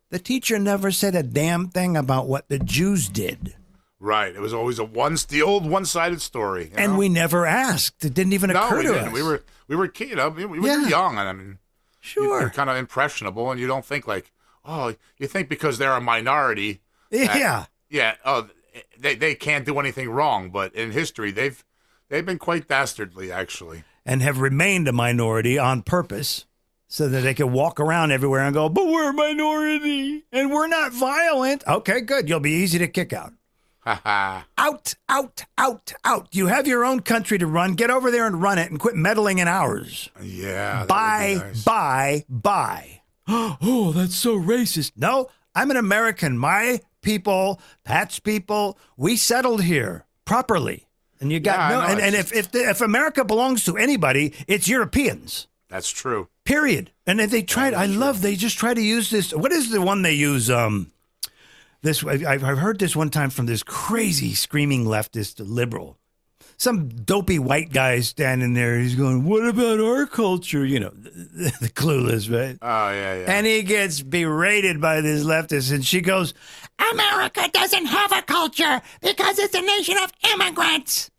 [0.09, 3.55] The teacher never said a damn thing about what the Jews did,
[3.99, 4.35] Right.
[4.35, 6.71] It was always a one the old one sided story.
[6.75, 6.99] and know?
[6.99, 8.03] we never asked.
[8.05, 9.07] It didn't even no, occur we to didn't.
[9.07, 9.13] us.
[9.13, 10.87] We were we were kid, you know, we, we were Yeah.
[10.87, 11.57] young, and I mean,
[12.01, 12.41] sure.
[12.41, 14.31] you're kind of impressionable, and you don't think like,
[14.65, 17.65] oh, you think because they're a minority, yeah.
[17.89, 18.49] yeah, oh,
[18.97, 20.49] they they can't do anything wrong.
[20.49, 21.63] But in history, they've
[22.09, 23.83] they've been quite dastardly, actually.
[24.05, 26.45] and have remained a minority on purpose
[26.87, 30.67] so that they can walk around everywhere and go, but we're a minority and we're
[30.67, 31.63] not violent.
[31.67, 32.29] Okay, good.
[32.29, 33.33] You'll be easy to kick out.
[33.79, 34.45] Ha ha.
[34.57, 36.27] Out, out, out, out.
[36.31, 37.73] You have your own country to run.
[37.73, 40.09] Get over there and run it and quit meddling in ours.
[40.21, 40.53] Yeah.
[40.53, 41.63] that would be Bye, nice.
[41.63, 43.01] bye, bye.
[43.27, 44.91] Oh, that's so racist.
[44.95, 46.37] No, I'm an American.
[46.37, 50.87] My people, Pat's people, we settled here properly.
[51.19, 54.33] And you got Yeah, no, and, and if if, the, if America belongs to anybody,
[54.47, 55.47] it's Europeans.
[55.69, 56.27] That's true.
[56.45, 56.91] Period.
[57.07, 58.21] And they tried, I love.
[58.21, 59.33] They just try to use this.
[59.33, 60.49] What is the one they use?
[60.49, 60.91] Um,
[61.83, 65.97] this I've, I've heard this one time from this crazy screaming leftist liberal.
[66.57, 68.79] Some dopey white guy standing there.
[68.79, 72.57] He's going, "What about our culture?" You know, the, the clueless, right?
[72.61, 73.25] Oh yeah, yeah.
[73.27, 76.33] And he gets berated by this leftist, and she goes,
[76.91, 81.09] America doesn't have a culture because it's a nation of immigrants.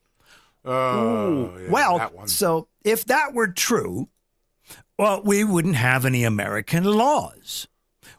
[0.64, 4.09] oh, yeah, well, so if that were true,
[4.99, 7.69] well, we wouldn't have any American laws.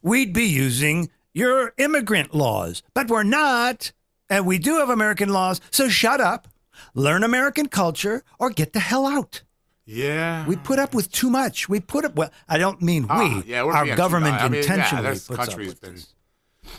[0.02, 3.92] We'd be using your immigrant laws, but we're not.
[4.30, 5.62] And we do have American laws.
[5.72, 6.48] So shut up,
[6.94, 9.44] learn American culture, or get the hell out.
[9.86, 10.46] yeah.
[10.48, 11.70] We put up with too much.
[11.70, 13.52] We put up, well, I don't mean Ah, we.
[13.52, 14.42] yeah, we're Our being too government nice.
[14.44, 16.14] I mean, intentionally yeah, this puts up country's with been this.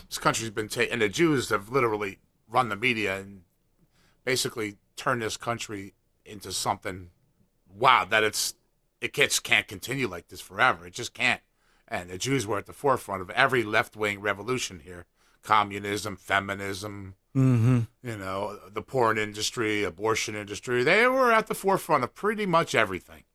[0.07, 2.19] This country's been taken, and the Jews have literally
[2.49, 3.41] run the media and
[4.23, 5.93] basically turned this country
[6.25, 7.09] into something.
[7.69, 8.55] Wow, that it's
[9.01, 10.87] it just can't continue like this forever.
[10.87, 11.41] It just can't.
[11.87, 15.05] And the Jews were at the forefront of every left wing revolution here:
[15.43, 17.81] communism, feminism, Mm-hmm.
[18.01, 20.83] you know, the porn industry, abortion industry.
[20.83, 23.25] They were at the forefront of pretty much everything.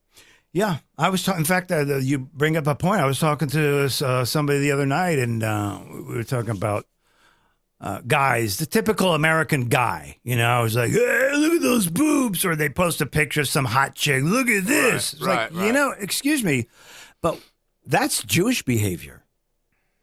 [0.53, 1.41] Yeah, I was talking.
[1.41, 3.01] In fact, uh, you bring up a point.
[3.01, 6.87] I was talking to uh, somebody the other night, and uh, we were talking about
[7.81, 10.19] uh, guys, the typical American guy.
[10.25, 13.41] You know, I was like, hey, "Look at those boobs," or they post a picture
[13.41, 14.23] of some hot chick.
[14.23, 15.15] Look at this.
[15.15, 16.69] Right, it's like, right, you know, excuse me,
[17.23, 17.41] but
[17.85, 19.25] That's Jewish behavior.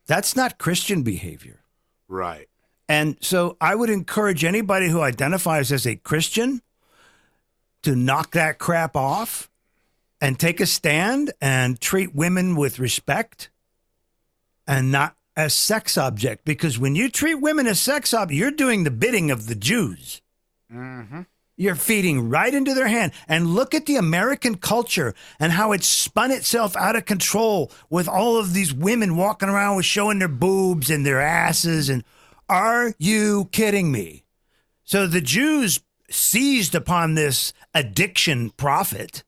[0.07, 1.63] That's not Christian behavior.
[2.07, 2.47] Right.
[2.87, 6.61] And so I would encourage anybody who identifies as a Christian
[7.83, 9.48] to knock that crap off
[10.21, 13.49] and take a stand and treat women with respect
[14.67, 18.83] and not as sex object because when you treat women as sex object you're doing
[18.83, 20.21] the bidding of the Jews.
[20.71, 21.21] Mm-hmm.
[21.59, 23.11] You're feeding right into their hand.
[23.27, 28.07] And look at the American culture and how it's spun itself out of control with
[28.07, 31.89] all of these women walking around with showing their boobs and their asses.
[31.89, 32.05] And
[32.47, 34.23] are you kidding me?
[34.85, 39.23] So the Jews seized upon this addiction profit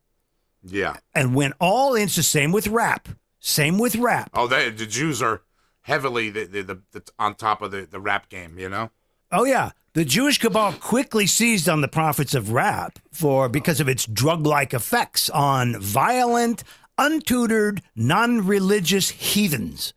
[0.63, 0.97] Yeah.
[1.15, 3.07] and went all into same with rap.
[3.39, 4.29] Same with rap.
[4.33, 5.41] Oh, they, the Jews are
[5.81, 8.59] heavily the, the, the, the on top of the, the rap game.
[8.59, 8.91] You know.
[9.31, 13.89] Oh yeah, the Jewish cabal quickly seized on the profits of rap for because of
[13.89, 16.63] its drug-like effects on violent,
[16.99, 19.93] untutored, non-religious heathens,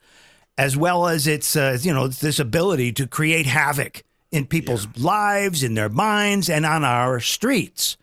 [0.57, 5.62] as well as its uh, you know this ability to create havoc in people's lives,
[5.62, 7.96] in their minds, and on our streets,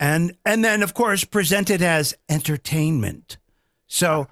[0.00, 3.38] and and then of course presented as entertainment.
[3.86, 4.26] So.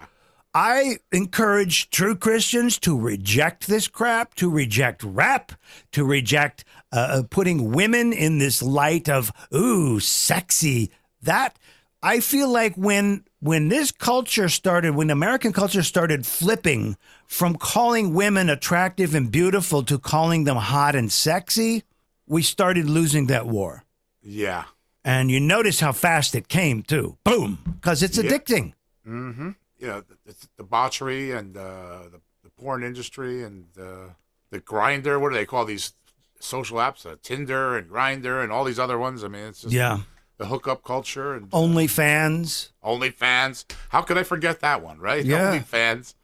[0.54, 5.52] I encourage true Christians to reject this crap, to reject rap,
[5.92, 10.90] to reject uh, putting women in this light of ooh sexy.
[11.22, 11.59] That
[12.02, 18.14] I feel like when when this culture started, when American culture started flipping from calling
[18.14, 21.85] women attractive and beautiful to calling them hot and sexy,
[22.26, 23.85] we started losing that war.
[24.22, 24.64] Yeah.
[25.09, 27.16] And you notice how fast it came too.
[27.25, 28.25] Boom, because it's Yeah.
[28.31, 28.75] addicting.
[29.09, 29.51] Mm-hmm.
[29.79, 34.11] You know, the, the debauchery and uh, the, the porn industry and uh,
[34.51, 35.18] the Grindr.
[35.18, 35.94] What do they call these
[36.40, 37.07] social apps?
[37.07, 39.25] Uh, Tinder and Grindr and all these other ones.
[39.25, 40.01] I mean, it's just Yeah.
[40.37, 42.73] the hookup culture and OnlyFans.
[42.85, 43.64] OnlyFans.
[43.88, 44.99] How could I forget that one?
[44.99, 45.25] Right?
[45.25, 45.57] Yeah.
[45.59, 46.14] OnlyFans.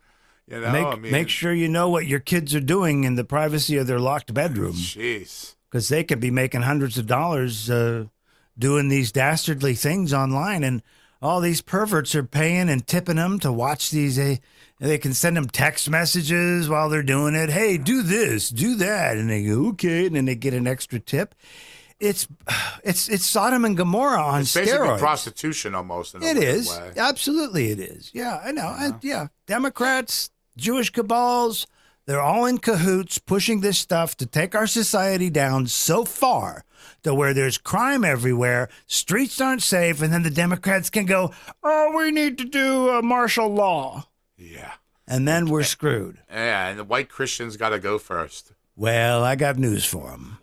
[0.47, 3.15] You know, make I mean, make sure you know what your kids are doing in
[3.15, 5.55] the privacy of their locked bedroom Jeez.
[5.71, 8.05] because they could be making hundreds of dollars uh,
[8.59, 10.83] doing these dastardly things online and
[11.23, 14.37] all these perverts are paying and tipping them to watch these uh,
[14.79, 19.17] they can send them text messages while they're doing it hey do this do that
[19.17, 21.35] and they go okay and then they get an extra tip
[22.01, 22.27] it's
[22.85, 24.99] it's it's Sodom and Gomorrah on It's basically steroids.
[24.99, 26.15] prostitution almost.
[26.15, 26.93] In a It way.
[26.97, 28.11] Absolutely, it is.
[28.13, 28.67] Yeah, I know.
[28.67, 29.29] I, yeah.
[29.47, 31.67] Democrats, Jewish cabals,
[32.07, 36.65] they're all in cahoots pushing this stuff to take our society down so far
[37.03, 41.93] to where there's crime everywhere, streets aren't safe, and then the Democrats can go, oh,
[41.97, 44.09] we need to do a martial law.
[44.37, 44.73] Yeah.
[45.07, 46.19] And then we're screwed.
[46.31, 48.53] Yeah, and the white Christians got to go first.
[48.77, 50.39] Well, I got news for them.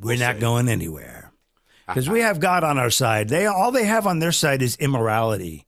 [0.00, 0.40] We're We'll not see.
[0.40, 1.26] going anywhere.
[1.86, 3.28] Because we have God on our side.
[3.30, 5.66] They all they have on their side is immorality.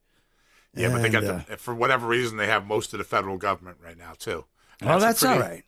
[0.72, 3.04] Yeah, but they got And, uh, the, for whatever reason they have most of the
[3.04, 4.44] federal government right now too.
[4.80, 5.64] And Well, that's all pretty- right.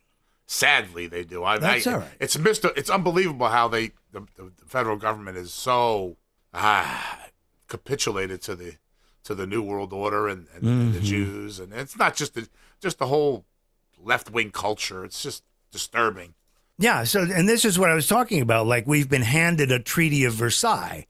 [0.47, 1.43] Sadly, they do.
[1.43, 2.07] I, That's I, all right.
[2.21, 2.63] It's missed.
[2.77, 6.17] It's unbelievable how they the, the, the federal government is so
[6.53, 7.27] ah,
[7.67, 8.75] capitulated to the
[9.23, 11.03] to the new world order and, and, and the Mhm.
[11.03, 12.47] Jews, and it's not just the
[12.79, 13.45] just the whole
[14.01, 15.03] left wing culture.
[15.03, 16.33] It's just disturbing.
[16.77, 17.03] Yeah.
[17.05, 18.67] So, and this is what I was talking about.
[18.67, 21.07] Like, we've been handed a Treaty of Versailles,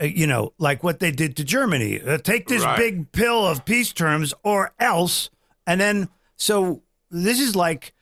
[0.00, 2.00] uh, you know, like what they did to Germany.
[2.00, 2.76] Uh, take this Right.
[2.78, 5.30] big pill of peace terms or else.
[5.66, 7.92] And then, so this is like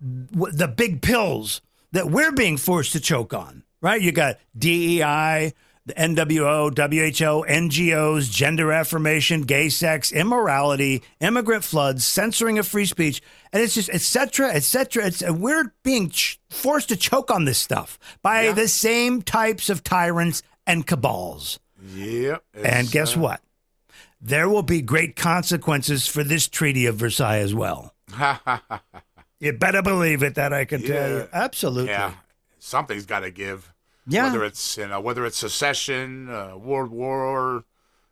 [0.00, 1.60] w- the big pills
[1.92, 4.00] that we're being forced to choke on, right?
[4.00, 5.52] You got DEI,
[5.86, 13.22] the NWO, WHO, NGOs, gender affirmation, gay sex, immorality, immigrant floods, censoring of free speech,
[13.52, 15.06] and it's just et cetera, et cetera.
[15.06, 18.52] It's, and we're being ch- forced to choke on this stuff by Yeah.
[18.52, 21.58] the same types of tyrants and cabals.
[21.94, 22.42] Yep.
[22.54, 23.40] and guess uh, what?
[24.20, 27.94] There will be great consequences for this Treaty of Versailles as well.
[29.40, 30.34] You better believe it.
[30.34, 31.28] That I can tell you.
[31.32, 31.90] Absolutely.
[31.92, 32.14] yeah,
[32.68, 33.72] something's got to give.
[34.06, 34.24] Yeah.
[34.24, 37.64] Whether it's you know whether it's secession, uh, world war,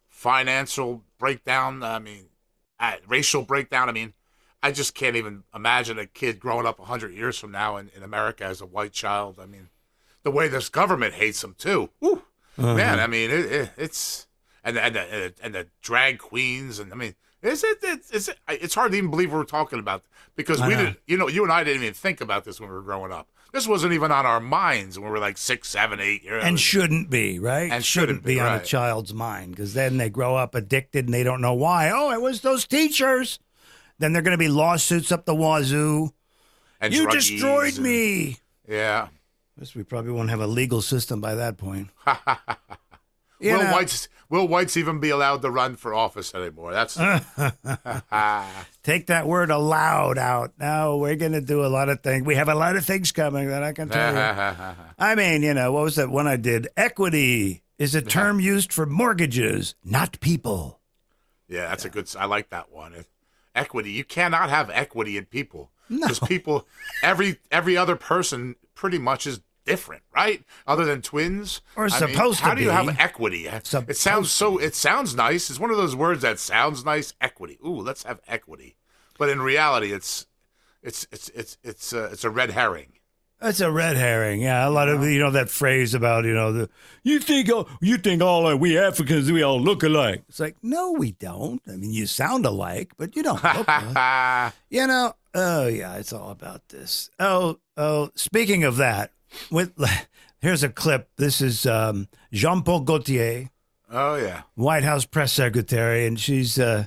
[0.09, 1.83] financial breakdown.
[1.83, 2.27] I mean,
[2.79, 3.89] uh, racial breakdown.
[3.89, 4.13] I mean,
[4.63, 8.03] I just can't even imagine a kid growing up hundred years from now in, in
[8.03, 9.39] America as a white child.
[9.41, 9.69] I mean,
[10.23, 11.91] the way this government hates them too.
[12.01, 12.23] Woo.
[12.59, 12.75] Uh-huh.
[12.75, 14.27] Man, I mean, it, it, it's
[14.65, 17.15] and and the, and the drag queens and I mean.
[17.43, 20.03] Is it, it's, it's, it's hard to even believe we're talking about
[20.35, 22.75] because we didn't, you know, you and I didn't even think about this when we
[22.75, 23.29] were growing up.
[23.53, 26.61] This wasn't even on our minds when we were like six, seven, eight years and
[26.61, 27.71] shouldn't be right.
[27.73, 31.23] And shouldn't be, on a child's mind because then they grow up addicted and they
[31.23, 31.91] don't know why.
[31.91, 33.39] Oh, it was those teachers.
[33.99, 36.13] Then they're going to be lawsuits up the wazoo.
[36.81, 38.39] and you destroyed and- me.
[38.69, 39.09] Yeah.
[39.59, 41.89] Guess we probably won't have a legal system by that point.
[43.41, 43.73] You will know.
[43.73, 46.73] White's will White's even be allowed to run for office anymore?
[46.73, 46.95] That's
[48.83, 50.53] Take that word allowed out.
[50.59, 52.25] No, we're going to do a lot of things.
[52.27, 54.75] We have a lot of things coming that I can tell you.
[54.99, 56.69] I mean, you know, what was that one I did?
[56.77, 60.81] Equity is a term used for mortgages, not people.
[61.49, 62.09] yeah, that's a good.
[62.19, 62.95] I like that one.
[63.55, 63.93] Equity.
[63.93, 66.67] You cannot have equity in people because people,
[67.03, 70.43] every every other person, pretty much is different, right?
[70.67, 72.49] Other than twins, Or I mean, supposed to be.
[72.49, 73.47] How do you have equity?
[73.47, 74.57] it sounds so.
[74.57, 75.51] It sounds nice.
[75.51, 77.13] It's one of those words that sounds nice.
[77.21, 77.59] Equity.
[77.65, 78.77] Ooh, let's have equity.
[79.19, 80.27] But in reality, it's
[80.83, 82.93] it's it's it's it's uh, it's a red herring.
[83.41, 84.41] That's a red herring.
[84.41, 86.71] Yeah, a lot of you know that phrase about you know the
[87.03, 90.23] you think all, you think all uh, we Africans we all look alike.
[90.29, 91.61] It's like no, we don't.
[91.69, 94.53] I mean, you sound alike, but you don't look alike.
[94.71, 97.11] You know, oh yeah, it's all about this.
[97.19, 98.11] Oh, oh.
[98.15, 99.13] Speaking of that,
[99.51, 99.73] with
[100.41, 101.11] here's a clip.
[101.17, 103.51] This is um, Jean Paul Gaultier,
[103.91, 104.43] oh yeah.
[104.55, 106.87] White House press secretary, and she's uh,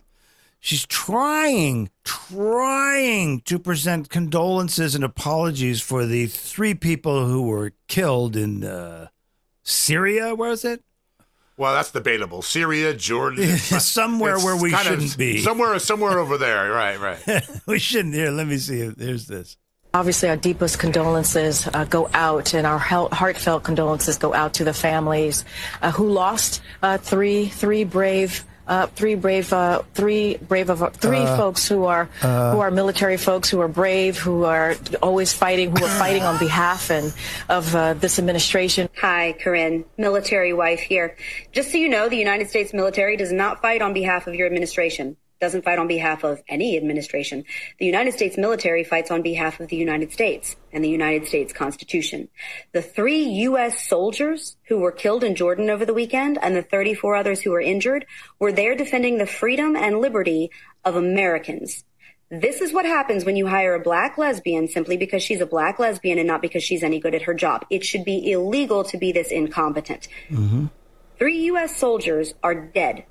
[0.59, 8.35] she's trying, trying to present condolences and apologies for the three people who were killed
[8.35, 9.07] in uh,
[9.63, 10.35] Syria.
[10.35, 10.83] Where is it?
[11.59, 12.41] Well, that's debatable.
[12.41, 15.39] Syria, Jordan, Somewhere where we shouldn't be.
[15.39, 16.71] Somewhere, somewhere over there.
[16.71, 17.49] Right, right.
[17.67, 18.13] we shouldn't.
[18.13, 18.89] Here, let me see.
[18.97, 19.57] Here's this.
[19.91, 24.73] Obviously, our deepest condolences uh, go out, and our heartfelt condolences go out to the
[24.73, 25.45] families
[25.81, 28.45] uh, who lost uh, three three brave.
[28.67, 33.49] Uh, three brave, uh, three brave of three folks who are who are military folks
[33.49, 37.11] who are brave, who are always fighting, who are fighting on behalf and
[37.49, 38.87] of uh, this administration.
[39.01, 41.15] Hi, Karine, military wife here.
[41.51, 44.45] Just so you know, the United States military does not fight on behalf of your
[44.45, 47.45] administration, doesn't fight on behalf of any administration.
[47.79, 51.53] The United States military fights on behalf of the United States and the United States
[51.53, 52.27] Constitution.
[52.71, 53.87] The three U.S.
[53.87, 57.61] soldiers who were killed in Jordan over the weekend and the 34 others who were
[57.61, 58.05] injured
[58.39, 60.51] were there defending the freedom and liberty
[60.83, 61.83] of Americans.
[62.31, 65.79] This is what happens when you hire a black lesbian simply because she's a black
[65.79, 67.65] lesbian and not because she's any good at her job.
[67.71, 70.07] It should be illegal to be this incompetent.
[70.29, 70.67] Mm-hmm.
[71.17, 71.75] Three U.S.
[71.75, 73.05] soldiers are dead.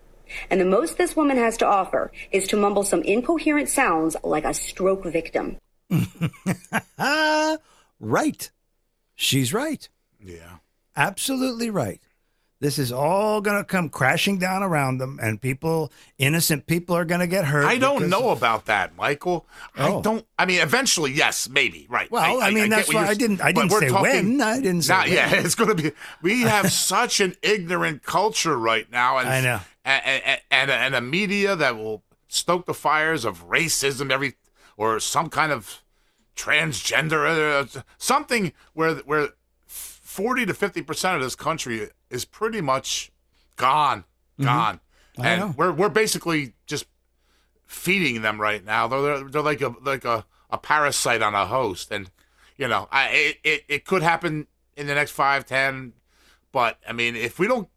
[0.50, 4.44] And the most this woman has to offer is to mumble some incoherent sounds like
[4.44, 5.58] a stroke victim.
[8.00, 8.50] Right.
[9.14, 9.88] She's right.
[10.20, 10.58] Yeah.
[10.96, 12.00] Absolutely right.
[12.60, 17.04] This is all going to come crashing down around them, and people, innocent people, are
[17.04, 17.64] going to get hurt.
[17.64, 19.46] I don't know about that, Michael.
[19.76, 19.98] Oh.
[19.98, 20.26] I don't.
[20.36, 21.86] I mean, eventually, yes, maybe.
[21.88, 22.10] Right.
[22.10, 23.40] Well, I, mean, get that's why I didn't.
[23.40, 24.40] I didn't say talking- when.
[24.42, 24.92] I didn't say.
[24.92, 25.14] Not, when.
[25.14, 25.92] yeah, it's going to be.
[26.20, 29.60] We have such an ignorant culture right now, and I know.
[29.84, 34.34] and, and, and a media that will stoke the fires of racism, every
[34.76, 35.84] or some kind of
[36.34, 39.28] transgender, uh, something where where
[40.18, 43.12] forty to fifty percent of this country is pretty much
[43.56, 44.04] gone,
[44.40, 44.80] gone,
[45.16, 45.22] Mm-hmm.
[45.22, 45.46] I know.
[45.46, 46.86] and we're we're basically just
[47.66, 48.88] feeding them right now.
[48.88, 52.10] They're they're, they're like a like a, a parasite on a host, and
[52.56, 55.92] you know, I it, it it could happen in the next five, ten,
[56.52, 57.68] but I mean, if we don't,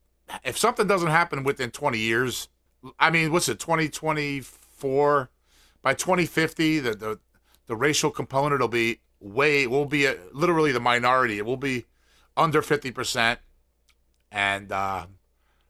[0.44, 2.48] if something doesn't happen within twenty years,
[3.00, 5.30] I mean, what's it, twenty twenty four?
[5.82, 7.20] By twenty fifty, the the
[7.68, 11.38] the racial component will be way will be a, literally the minority.
[11.40, 11.86] It will be
[12.38, 13.40] under fifty percent,
[14.32, 15.06] and uh,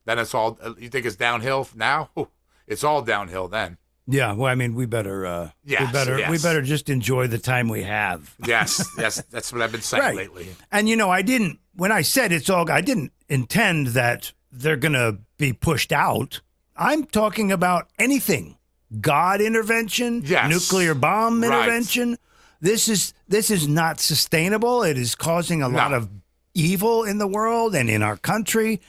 [0.06, 0.58] then it's all.
[0.78, 2.10] You think it's downhill now?
[2.68, 3.78] It's all downhill then.
[4.08, 4.32] Yeah.
[4.32, 5.26] Well, I mean, we better.
[5.26, 6.16] Uh, we Yes, better.
[6.30, 8.34] We better just enjoy the time we have.
[8.48, 10.16] Yes, yes, that's what I've been saying Right.
[10.16, 10.48] lately.
[10.72, 14.78] And you know, I didn't when I said it's all I didn't intend that they're
[14.78, 16.40] going to be pushed out.
[16.78, 18.58] I'm talking about anything.
[19.02, 20.50] God intervention, Yes.
[20.50, 21.48] nuclear bomb Right.
[21.52, 22.18] intervention.
[22.62, 24.82] This is this is not sustainable.
[24.84, 26.08] It is causing a lot of
[26.54, 28.82] evil in the world and in our country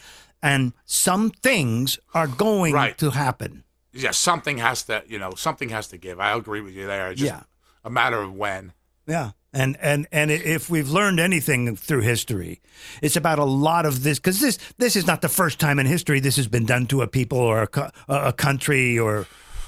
[0.42, 2.98] and some things are going Right.
[2.98, 3.64] to happen.
[3.92, 6.18] Yeah, something has to, you know, something has to give.
[6.18, 7.10] I agree with you there.
[7.10, 7.42] It's just Yeah.
[7.84, 8.72] a matter of when.
[9.06, 9.30] Yeah.
[9.52, 12.62] And and and if we've learned anything through history,
[13.02, 15.84] it's about a lot of this because this this is not the first time in
[15.86, 19.26] history this has been done to a people or a, a country or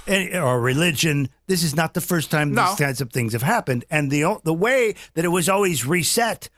[0.09, 1.28] or a religion.
[1.48, 2.66] This is not the first time No.
[2.66, 3.85] these kinds of things have happened.
[3.90, 6.48] And the the way that it was always reset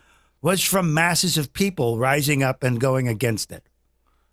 [0.42, 3.68] was from masses of people rising up and going against it.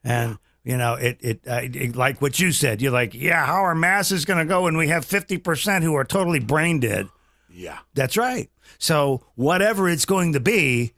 [0.04, 2.82] And you know, it it, uh, it like what you said.
[2.82, 5.96] You're like, yeah, how are masses going to go when we have fifty percent who
[5.96, 7.10] are totally brain dead?
[7.50, 7.80] Yeah.
[7.94, 8.50] That's right.
[8.80, 10.94] So whatever it's going to be,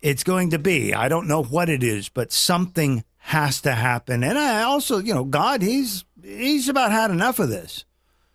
[0.00, 0.92] it's going to be.
[0.94, 4.24] I don't know what it is, but something has to happen.
[4.24, 7.84] And I also, you know, God, he's he's about had enough of this.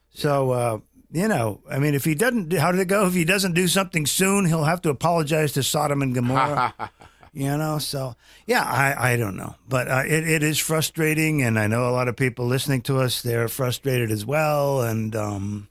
[0.09, 0.79] So uh,
[1.15, 3.07] you know, I mean, if he doesn't, how did it go?
[3.07, 6.73] If he doesn't do something soon, he'll have to apologize to Sodom and Gomorrah.
[7.37, 8.15] You know, so
[8.47, 11.91] yeah, I, I don't know, but uh, it, it is frustrating, and I know a
[11.91, 15.67] lot of people listening to us they're frustrated as well, and um,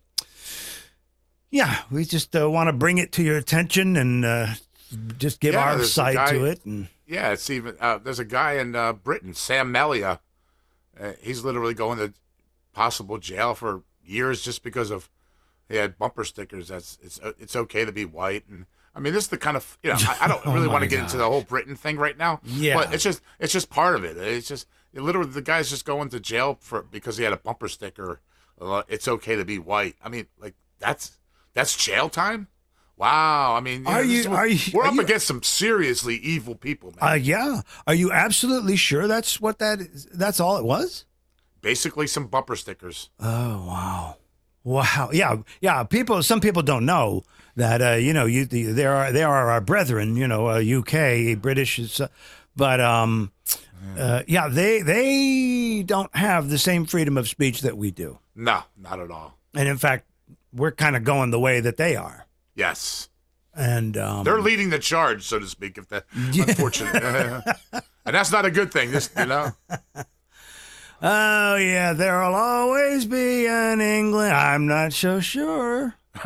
[1.51, 4.49] yeah, we just uh, want to bring it to your attention and uh,
[5.16, 8.26] just give Yeah, our side guy- to it, and Yeah, it's even uh, there's a
[8.26, 10.20] guy in uh, Britain, Sam Melia.
[11.01, 12.12] Uh, he's literally going to
[12.74, 15.09] possible jail for years just because of
[15.69, 16.69] he had bumper stickers.
[16.69, 19.57] That's it's uh, it's okay to be white, and I mean this is the kind
[19.57, 21.77] of you know I, I don't Oh really want to get into the whole Britain
[21.77, 22.41] thing right now.
[22.45, 22.75] Yeah.
[22.77, 24.17] but it's just it's just part of it.
[24.17, 27.69] It's just literally the guy's just going to jail for because he had a bumper
[27.69, 28.21] sticker.
[28.61, 29.97] Uh, it's okay to be white.
[30.05, 31.19] I mean, like that's
[31.55, 32.49] that's jail time.
[32.97, 33.55] Wow.
[33.57, 36.55] I mean, Are this you- are you- We're are up you- against some seriously evil
[36.55, 37.11] people, man.
[37.11, 40.05] uh, yeah, are you absolutely sure that's what that is?
[40.12, 41.05] That's all it was?
[41.61, 43.11] Basically, some bumper stickers.
[43.19, 44.17] Oh wow,
[44.65, 45.85] wow, yeah, yeah.
[45.85, 47.23] People, some people don't know
[47.57, 50.61] that uh, you know you the, there are there are our brethren, you know, uh,
[50.61, 52.09] UK, British, is, uh,
[52.57, 53.31] but um,
[53.99, 58.62] uh, yeah, they they don't have the same freedom of speech that we do, No,
[58.81, 59.39] not at all.
[59.55, 60.07] and in fact,
[60.53, 63.09] we're kind of going the way that they are, Yes.
[63.55, 66.95] and um, They're leading the charge, so to speak, if that unfortunate.
[68.05, 69.53] and that's not a good thing, this you know.
[71.05, 74.35] Oh yeah, there'll always be an England.
[74.35, 75.95] I'm not so sure.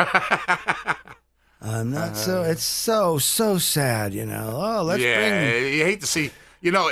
[1.61, 2.43] I'm not so.
[2.43, 2.47] Uh.
[2.47, 4.59] It's so so sad, you know.
[4.62, 5.74] Oh, let's yeah, bring.
[5.74, 6.31] you hate to see.
[6.61, 6.91] You know,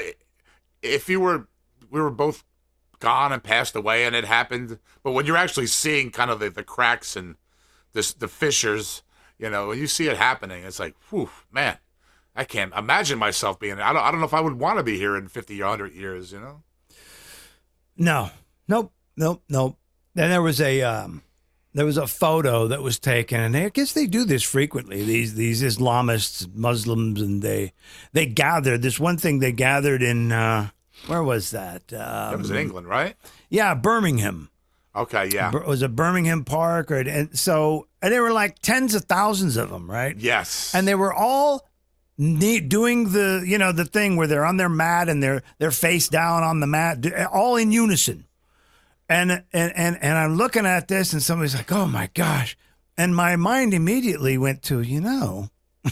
[0.82, 1.48] if you were,
[1.90, 2.44] we were both
[2.98, 4.78] gone and passed away, and it happened.
[5.02, 7.36] But when you're actually seeing kind of the, the cracks and
[7.92, 9.02] the the fissures,
[9.38, 11.78] you know, when you see it happening, it's like, whew, man,
[12.34, 13.80] I can't imagine myself being.
[13.80, 14.02] I don't.
[14.02, 16.32] I don't know if I would want to be here in 50 or 100 years.
[16.32, 16.62] You know.
[17.96, 18.30] No,
[18.68, 19.76] nope, nope, nope.
[20.14, 21.22] Then there was a um,
[21.74, 25.02] there was a photo that was taken, and I guess they do this frequently.
[25.04, 27.72] These these Islamists, Muslims, and they
[28.12, 28.82] they gathered.
[28.82, 30.68] This one thing they gathered in uh,
[31.06, 31.88] where was that?
[31.88, 33.16] That Um, was in England, right?
[33.50, 34.50] yeah, Birmingham.
[34.94, 35.50] Okay, yeah.
[35.50, 36.90] Bir- was it Birmingham Park?
[36.90, 40.16] Or and so and there were like tens of thousands of them, right?
[40.16, 40.74] Yes.
[40.74, 41.68] and they were all
[42.18, 46.08] doing the you know the thing where they're on their mat and they're they're face
[46.08, 48.24] down on the mat all in unison.
[49.08, 52.56] And and and, and i'm looking at this and somebody's like oh my gosh.
[52.98, 55.50] And my mind immediately went to you know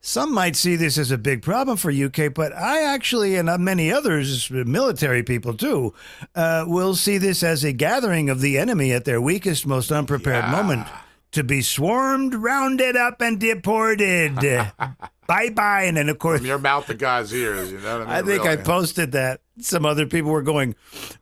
[0.00, 3.92] some might see this as a big problem for UK, but I actually, and many
[3.92, 5.94] others, military people too,
[6.34, 10.46] uh, will see this as a gathering of the enemy at their weakest, most unprepared
[10.46, 10.50] Yeah.
[10.50, 10.88] moment
[11.32, 14.36] to be swarmed, rounded up, and deported.
[15.26, 15.84] bye bye.
[15.84, 18.30] And then, of course, From your mouth to God's ears, you know what I mean?
[18.30, 19.40] I think I posted that.
[19.60, 20.74] Some other people were going,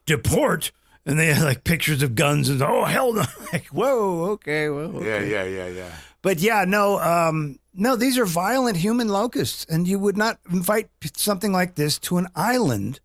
[0.05, 0.71] deport.
[1.05, 3.23] And they had like pictures of guns and, oh, hell no.
[3.53, 4.93] Like, whoa, okay, well.
[4.93, 5.31] Yeah, okay.
[5.31, 5.91] yeah, yeah, yeah.
[6.21, 10.89] But yeah, no, um, no, these are violent human locusts, and you would not invite
[11.15, 12.99] something like this to an island.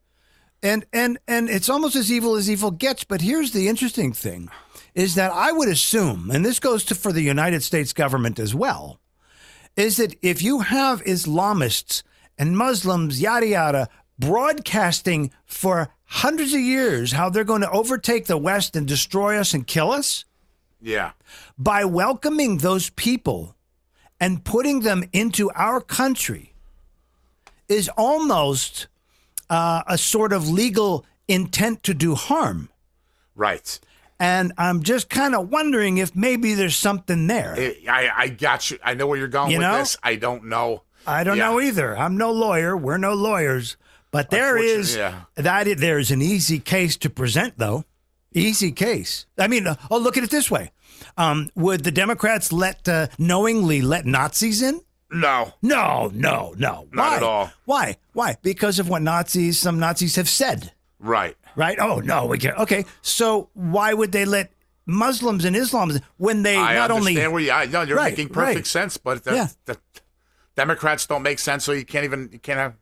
[0.63, 3.05] And and and it's almost as evil as evil gets.
[3.05, 4.51] But here's the interesting thing:
[4.97, 8.55] is that I would assume, and this goes to for the United States government as
[8.55, 8.99] well,
[9.77, 12.03] is that if you have Islamists
[12.39, 13.89] and Muslims, yada yada,
[14.19, 19.53] broadcasting for hundreds of years how they're going to overtake the West and destroy us
[19.55, 20.25] and kill us
[20.81, 21.11] Yeah.
[21.59, 23.55] by welcoming those people
[24.19, 26.55] and putting them into our country
[27.69, 28.87] is almost
[29.51, 32.71] uh, a sort of legal intent to do harm.
[33.35, 33.79] Right.
[34.19, 37.55] And I'm just kind of wondering if maybe there's something there.
[37.89, 38.79] I, I, got you.
[38.83, 39.79] I know where you're going You with know?
[39.79, 39.97] this.
[40.03, 40.83] I don't know.
[41.07, 41.51] I don't Yeah.
[41.51, 41.97] know either.
[41.97, 42.77] I'm no lawyer.
[42.77, 43.77] We're no lawyers.
[44.11, 47.85] But there is Unfortunately, that i- there's an easy case to present, though.
[48.33, 49.27] Easy case.
[49.39, 50.71] I mean, uh, oh, look at it this way:
[51.17, 54.81] um, Would the Democrats let uh, knowingly let Nazis in?
[55.11, 55.55] No.
[55.63, 56.89] No, no, no.
[56.93, 57.17] Not Why?
[57.17, 57.51] at all.
[57.67, 57.97] Why?
[58.13, 58.37] Why?
[58.43, 61.37] Because of what Nazis, some Nazis have said, Right.
[61.57, 61.79] Right?
[61.81, 62.57] Oh no, we can't.
[62.59, 64.53] Okay, so why would they let
[64.87, 67.51] Muslims and Islams when they I not only where you.
[67.51, 68.67] I, no, you're Right, making perfect right.
[68.67, 69.49] sense, but the, Yeah.
[69.65, 69.79] the
[70.57, 72.29] Democrats don't make sense, so you can't even.
[72.33, 72.75] You can't have.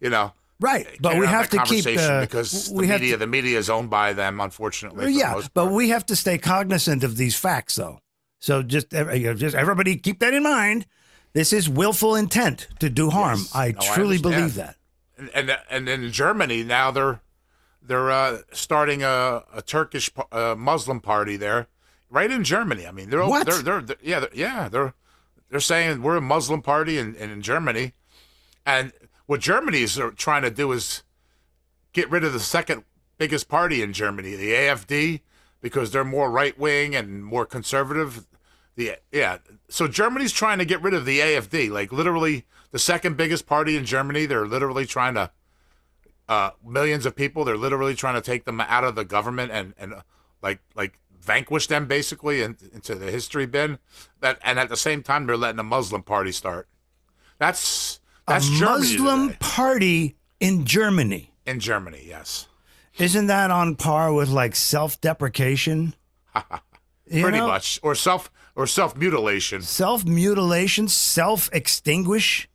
[0.00, 0.32] You know.
[0.60, 0.86] right?
[1.00, 3.90] But we have to keep conversation uh, because the media, to, the media is owned
[3.90, 5.04] by them, unfortunately.
[5.04, 8.00] for the yeah, most but we have to stay cognizant of these facts, though.
[8.40, 10.86] So just just everybody keep that in mind.
[11.32, 13.38] This is willful intent to do harm.
[13.38, 13.54] Yes.
[13.54, 14.22] I No, truly understand.
[14.22, 14.76] believe that.
[15.34, 17.20] and and, and in Germany now they're
[17.84, 21.66] they're uh, starting a, a Turkish uh, Muslim party there,
[22.10, 22.86] right in Germany.
[22.86, 23.46] I mean, they're What?
[23.46, 24.94] they're, they're, they're yeah they're, yeah they're
[25.50, 27.92] they're saying we're a Muslim party in, in, in Germany,
[28.64, 28.92] and
[29.26, 31.02] what Germany is trying to do is
[31.92, 32.84] get rid of the second
[33.18, 35.20] biggest party in Germany, the AFD,
[35.60, 38.26] because they're more right wing and more conservative.
[38.76, 39.38] The yeah.
[39.68, 41.70] So Germany's trying to get rid of the AFD.
[41.70, 44.26] Like literally the second biggest party in Germany.
[44.26, 45.30] They're literally trying to
[46.32, 47.44] uh, millions of people.
[47.44, 50.00] They're literally trying to take them out of the government and and uh,
[50.40, 53.78] like like vanquish them basically in, into the history bin.
[54.20, 56.68] That and at the same time they're letting a Muslim party start.
[57.38, 59.38] That's that's a Germany Muslim today.
[59.40, 61.32] party in Germany.
[61.44, 62.04] in Germany.
[62.06, 62.48] Yes,
[62.98, 65.94] Isn't that on par with like self-deprecation?
[67.10, 67.46] Pretty know?
[67.46, 69.60] much or self or self mutilation.
[69.60, 72.48] Self-mutilation, self-extinguish.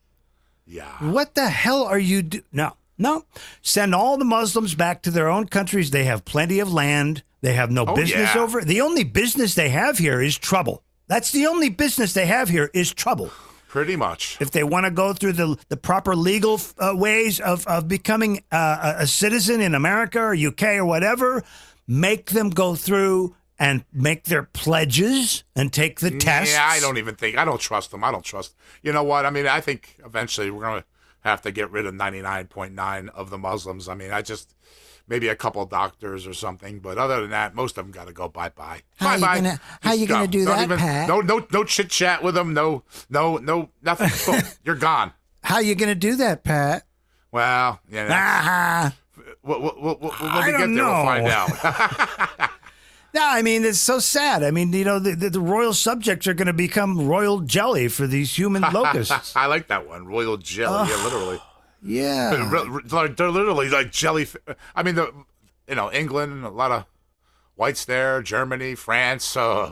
[0.66, 0.92] Yeah.
[1.00, 2.42] What the hell are you do?
[2.52, 3.26] No, no.
[3.62, 5.92] Send all the Muslims back to their own countries.
[5.92, 7.24] They have plenty of land.
[7.42, 8.42] They have no Oh, business yeah.
[8.42, 8.62] over.
[8.62, 10.84] The only business they have here is trouble.
[11.08, 13.32] That's the only business they have here is trouble.
[13.70, 14.38] Pretty much.
[14.40, 18.44] If they want to go through the the proper legal uh, ways of of becoming
[18.52, 21.44] uh, a a citizen in America or UK or whatever,
[21.88, 26.52] make them go through and make their pledges and take the test.
[26.54, 28.04] Yeah, I don't even think I don't trust them.
[28.04, 28.56] I don't trust.
[28.82, 29.26] You know what?
[29.26, 30.86] I mean, I think eventually we're gonna
[31.28, 33.88] have to get rid of ninety nine point nine of the Muslims.
[33.88, 34.56] I mean, I just
[35.08, 38.14] maybe a couple doctors or something, but other than that, most of them got to
[38.14, 38.82] go bye bye.
[39.00, 39.36] Bye bye.
[39.36, 41.08] gonna- how you gonna do that, Pat?
[41.08, 42.54] No, no, no chit chat with them.
[42.54, 44.10] No, no, no, nothing.
[44.34, 45.14] Boom, You're gone.
[45.44, 46.84] How you going to do that, Pat?
[47.32, 48.08] Well, yeah.
[48.08, 48.96] that's- Ah.
[49.44, 52.50] We'll, we'll, we'll, we'll, when we get there, we'll find out.
[53.14, 54.44] No, I mean it's so sad.
[54.44, 57.88] I mean, you know, the, the, the royal subjects are going to become royal jelly
[57.88, 59.36] for these human locusts.
[59.36, 60.06] I like that one.
[60.06, 60.90] Royal jelly.
[60.90, 61.40] Yeah, literally.
[61.82, 62.50] yeah.
[62.52, 64.28] Re- re- like, they're literally like jelly.
[64.76, 65.14] I mean, the
[65.68, 66.86] you know England, a lot of
[67.56, 69.72] whites there, Germany, France, uh,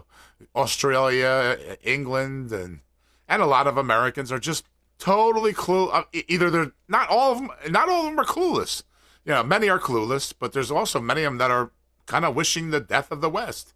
[0.55, 2.79] Australia, England, and
[3.27, 4.65] and a lot of Americans are just
[4.97, 5.88] totally clue.
[5.89, 8.83] Uh, either they're not all of them, not all of them are clueless.
[9.25, 11.71] You know, many are clueless, but there's also many of them that are
[12.05, 13.73] kind of wishing the death of the West.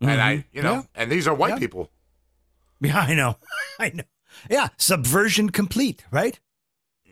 [0.00, 0.80] And I, you know, Mm-hmm.
[0.96, 1.02] Yeah.
[1.02, 1.58] and these are white Yeah.
[1.58, 1.90] people.
[2.80, 3.36] Yeah, I know.
[3.78, 4.04] I know.
[4.48, 6.40] Yeah, subversion complete, right?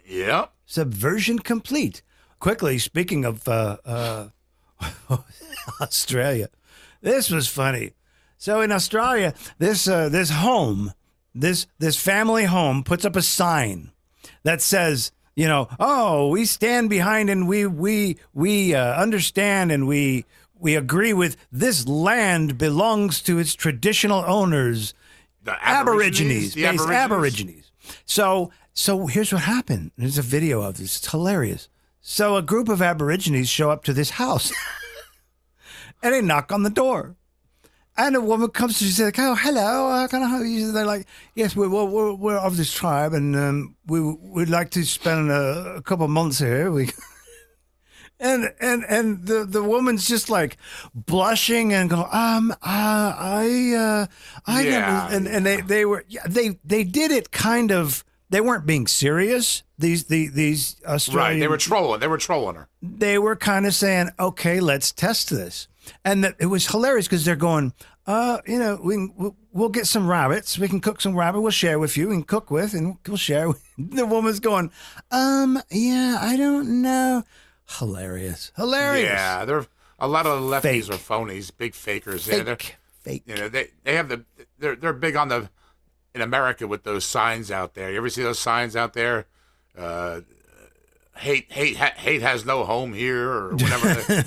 [0.07, 0.53] Yep.
[0.65, 2.03] Subversion complete.
[2.39, 4.29] Quickly, speaking of uh, uh,
[5.81, 6.49] Australia,
[7.01, 7.93] this was funny.
[8.39, 10.93] So in Australia, this uh, this home,
[11.35, 13.91] this this family home, puts up a sign
[14.45, 19.87] that says, you know, oh, we stand behind and we we we uh, understand and
[19.89, 20.25] we
[20.61, 24.95] we agree with this land belongs to its traditional owners,
[25.43, 27.71] The Aborigines, the yes, Aborigines.
[28.05, 29.93] So, so here's what happened.
[29.97, 30.97] There's a video of this.
[30.97, 31.69] It's hilarious.
[32.01, 34.53] So a group of Aborigines show up to this house,
[36.03, 37.17] and they knock on the door.
[37.97, 40.87] And a woman comes to she's like, "Oh, hello, uh, can I help you?" They're
[40.87, 45.33] like, "Yes, we're we're, we're, of this tribe, and um, we would like to spend
[45.33, 46.91] a, a couple of months here." We
[48.21, 50.57] and and and the the woman's just like
[50.95, 54.07] blushing and go um uh, i uh
[54.47, 55.09] i Yeah.
[55.11, 58.87] and and they they were yeah, they they did it kind of they weren't being
[58.87, 61.41] serious these the these australian Right.
[61.41, 62.01] They were trolling.
[62.01, 62.69] They were trolling her.
[62.83, 65.69] they were kind of saying okay let's test this
[66.05, 67.73] and the, it was hilarious because they're going
[68.07, 71.51] uh you know we can, we'll, get some rabbits we can cook some rabbit we'll
[71.51, 74.71] share with you can cook with and we'll share the woman's going
[75.11, 77.23] um yeah i don't know
[77.71, 79.67] hilarious hilarious Yeah, they're
[79.99, 80.91] a lot of the lefties Fake.
[80.95, 82.27] are phonies, big fakers.
[82.29, 83.23] Yeah, they're fake, fake.
[83.27, 84.25] you know they they have the
[84.59, 85.51] they're they're big on the
[86.15, 87.91] in America with those signs out there.
[87.91, 89.27] You ever see those signs out there?
[89.77, 90.21] Uh,
[91.17, 94.25] hate hate ha- hate has no home here or whatever.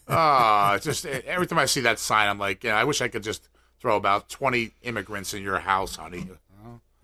[0.08, 3.08] Ah, it's just every time I see that sign, I'm like, yeah, I wish I
[3.08, 3.48] could just
[3.80, 6.28] throw about twenty immigrants in your house, honey.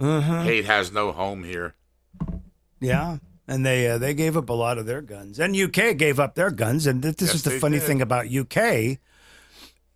[0.00, 0.42] Uh-huh.
[0.42, 1.74] Hate has no home here.
[2.80, 6.18] Yeah, and they uh, they gave up a lot of their guns, and UK gave
[6.20, 7.86] up their guns, and th- this Yes, is the funny did.
[7.86, 8.98] thing about UK.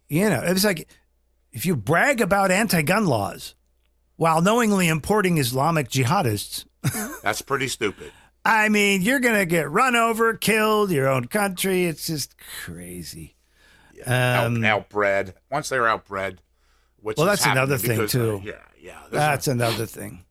[0.09, 0.89] You know, it was like
[1.53, 3.55] if you brag about anti-gun laws
[4.17, 6.65] while knowingly importing Islamic jihadists.
[7.23, 8.13] That's pretty stupid.
[8.45, 11.85] I mean, you're gonna get run over, killed, your own country.
[11.85, 12.35] It's just
[12.65, 13.35] crazy.
[14.07, 15.35] Um, Out, outbred.
[15.51, 16.39] Once they're outbred,
[17.01, 18.37] which Well, that's another thing, because, too.
[18.37, 18.93] uh, yeah, yeah.
[19.03, 20.25] this is- That's another thing.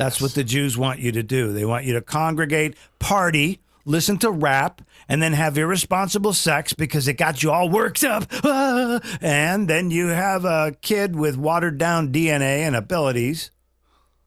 [0.00, 1.52] That's what the Jews want you to do.
[1.52, 4.80] They want you to congregate, party, listen to rap,
[5.10, 8.24] and then have irresponsible sex because it got you all worked up.
[8.42, 9.00] Ah!
[9.20, 13.50] and then you have a kid with watered down DNA and abilities.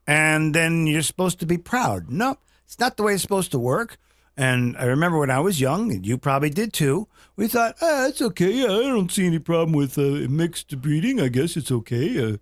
[0.06, 2.08] And then you're supposed to be proud.
[2.08, 3.98] No, it's not the way it's supposed to work.
[4.36, 8.06] And I remember when I was young, and you probably did too, we thought, ah,
[8.06, 8.52] it's okay.
[8.52, 11.20] Yeah, I don't see any problem with uh, mixed breeding.
[11.20, 12.34] I guess it's okay.
[12.34, 12.36] Uh,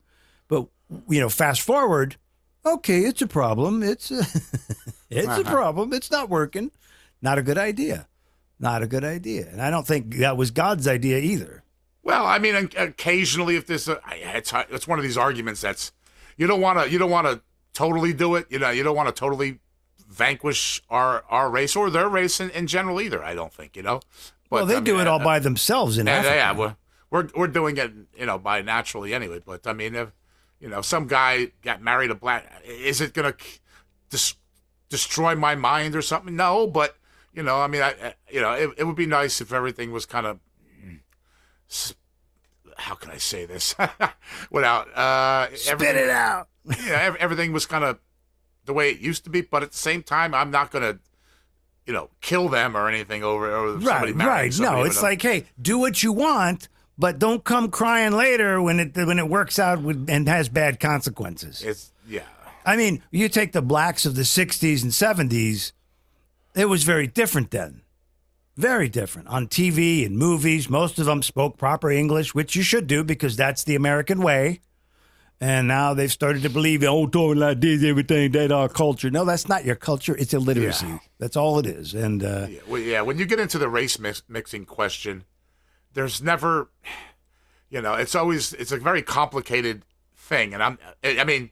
[0.49, 0.67] but,
[1.09, 2.19] you know, fast forward,
[2.65, 3.83] okay, it's a problem.
[3.83, 4.21] It's a,
[5.11, 5.43] it's a uh-huh.
[5.45, 5.93] problem.
[5.93, 6.71] It's not working.
[7.21, 8.09] Not a good idea.
[8.59, 9.49] Not a good idea.
[9.51, 11.65] And I don't think that was God's idea either.
[12.03, 15.61] Well, I mean, occasionally, if there's a, uh, it's uh, it's one of these arguments
[15.61, 15.93] that's
[16.37, 17.41] you don't want to you don't want to
[17.75, 18.47] totally do it.
[18.51, 19.61] You know, you don't want to totally
[20.09, 23.23] vanquish our our race or their race in, in general either.
[23.23, 24.01] I don't think you know.
[24.51, 26.35] But, well, they I do it uh, all uh, by themselves in yeah, Africa.
[26.35, 26.77] yeah, we're,
[27.11, 29.41] we're we're doing it, you know, by naturally anyway.
[29.45, 30.13] But I mean, if
[30.63, 33.35] you know, some guy got married a black, is it gonna
[34.11, 34.37] dis-
[34.89, 36.37] destroy my mind or something?
[36.37, 36.97] No, but
[37.35, 40.07] you know, I mean, I, you know, it, it would be nice if everything was
[40.07, 40.39] kind of,
[42.77, 43.75] how can I say this
[44.51, 46.49] without uh, Spit it out.
[46.87, 47.99] yeah, everything was kind of
[48.65, 49.41] the way it used to be.
[49.41, 51.01] But at the same time, I'm not gonna,
[51.87, 54.59] you know, kill them or anything over over somebody Right, right.
[54.61, 56.69] No, it's like, hey, do what you want,
[56.99, 60.81] but don't come crying later when it when it works out with, and has bad
[60.81, 61.63] consequences.
[61.63, 62.23] it's yeah.
[62.65, 65.73] I mean, you take the blacks of the 60s and 70s,
[66.55, 67.83] it was very different then.
[68.57, 69.29] Very different.
[69.29, 73.35] On TV and movies, most of them spoke proper English, which you should do because
[73.37, 74.61] that's the American way.
[75.41, 79.11] And now they've started to believe, oh, talking like this, everything, that our culture.
[79.11, 80.17] No, that's not your culture.
[80.17, 80.87] It's illiteracy.
[80.87, 80.99] Yeah.
[81.19, 81.95] That's all it is.
[81.95, 83.01] And uh, Yeah, well, yeah.
[83.01, 85.25] When you get into the race mix- mixing question,
[85.95, 86.71] there's never,
[87.69, 89.85] you know, it's always it's a very complicated
[90.17, 91.51] thing, and I'm, I I mean,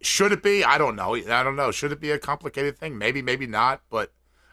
[0.00, 0.64] should it be?
[0.64, 1.14] I don't know.
[1.14, 1.70] I don't know.
[1.70, 2.98] Should it be a complicated thing?
[2.98, 3.82] Maybe, maybe not.
[3.90, 4.12] But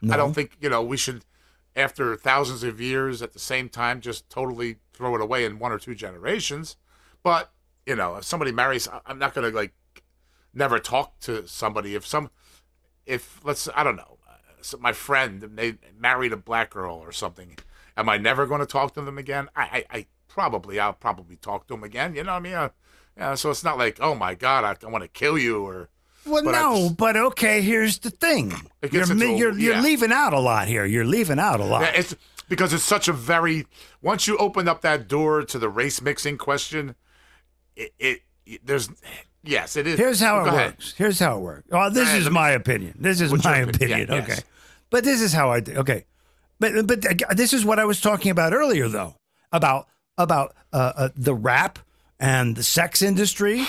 [0.09, 1.26] I don't think you know we should,
[1.76, 5.72] after thousands of years, at the same time, just totally throw it away in one
[5.72, 6.78] or two generations.
[7.24, 7.51] But
[7.86, 9.74] you know, if somebody marries, I'm not gonna like
[10.53, 12.30] never talk to somebody if some
[13.05, 17.11] if let's I don't know, uh, so my friend they married a black girl or
[17.11, 17.57] something.
[17.98, 19.48] Am I never going to talk to them again?
[19.56, 22.16] I, I, I probably I'll probably talk to them again.
[22.16, 22.54] You know what I mean?
[22.54, 22.70] Uh,
[23.18, 23.36] yeah.
[23.36, 25.89] So it's not like oh my god I, I want to kill you or
[26.26, 27.62] Well, But no, just- but okay.
[27.62, 30.86] Here's the thing: It you're a- you're, you're leaving out a lot here.
[30.86, 31.82] You're leaving out a lot.
[31.82, 32.16] Yeah, it's
[32.50, 33.66] because it's such a very
[34.02, 36.96] once you open up that door to the race mixing question,
[37.76, 38.22] it, it,
[38.64, 38.89] there's
[39.43, 39.98] yes it is.
[39.98, 40.72] Here's how Go it ahead.
[40.74, 40.93] works.
[40.98, 41.68] Here's how it works.
[41.72, 42.98] Well, this ahead, is my opinion.
[43.00, 43.70] This is my opinion?
[43.76, 44.08] opinion.
[44.10, 44.43] Yeah, okay, yes.
[44.89, 45.74] but this is how I do.
[45.78, 46.06] Okay,
[46.60, 47.03] but but
[47.36, 49.16] this is what I was talking about earlier, though,
[49.51, 49.88] about
[50.18, 51.80] about uh, uh, the rap
[52.20, 53.66] and the sex industry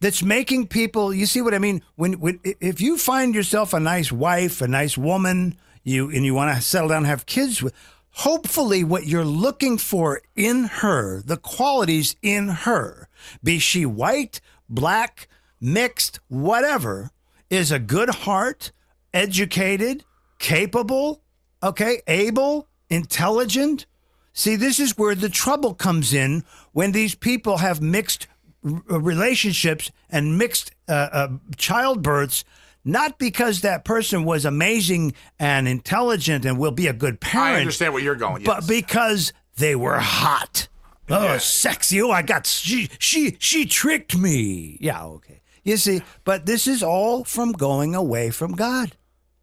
[0.00, 1.14] that's making people.
[1.14, 1.82] You see what I mean?
[1.96, 6.34] When when if you find yourself a nice wife, a nice woman, you and you
[6.34, 7.74] want to settle down, and have kids with.
[8.18, 13.08] Hopefully, what you're looking for in her, the qualities in her,
[13.42, 15.26] be she white, black,
[15.60, 17.10] mixed, whatever,
[17.50, 18.70] is a good heart,
[19.12, 20.04] educated,
[20.38, 21.23] capable,
[21.64, 23.86] okay, able, intelligent.
[24.32, 28.26] See, this is where the trouble comes in when these people have mixed
[28.64, 32.44] r- relationships and mixed uh, uh, childbirths,
[32.84, 37.56] not because that person was amazing and intelligent and will be a good parent.
[37.56, 38.42] I understand where you're going.
[38.42, 38.46] Yes.
[38.46, 40.68] But because they were hot.
[41.08, 42.00] Oh, sexy.
[42.00, 44.78] Oh, I got she she she tricked me.
[44.80, 45.42] Yeah, okay.
[45.62, 48.96] You see, but this is all from going away from God.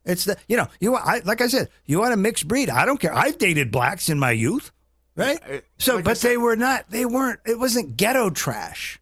[0.05, 2.69] It's the you know, you I like I said, you want a mixed breed.
[2.69, 3.13] I don't care.
[3.13, 4.71] I've dated blacks in my youth,
[5.15, 5.39] right?
[5.47, 8.99] It- so like I but they were not they weren't it wasn't ghetto trash.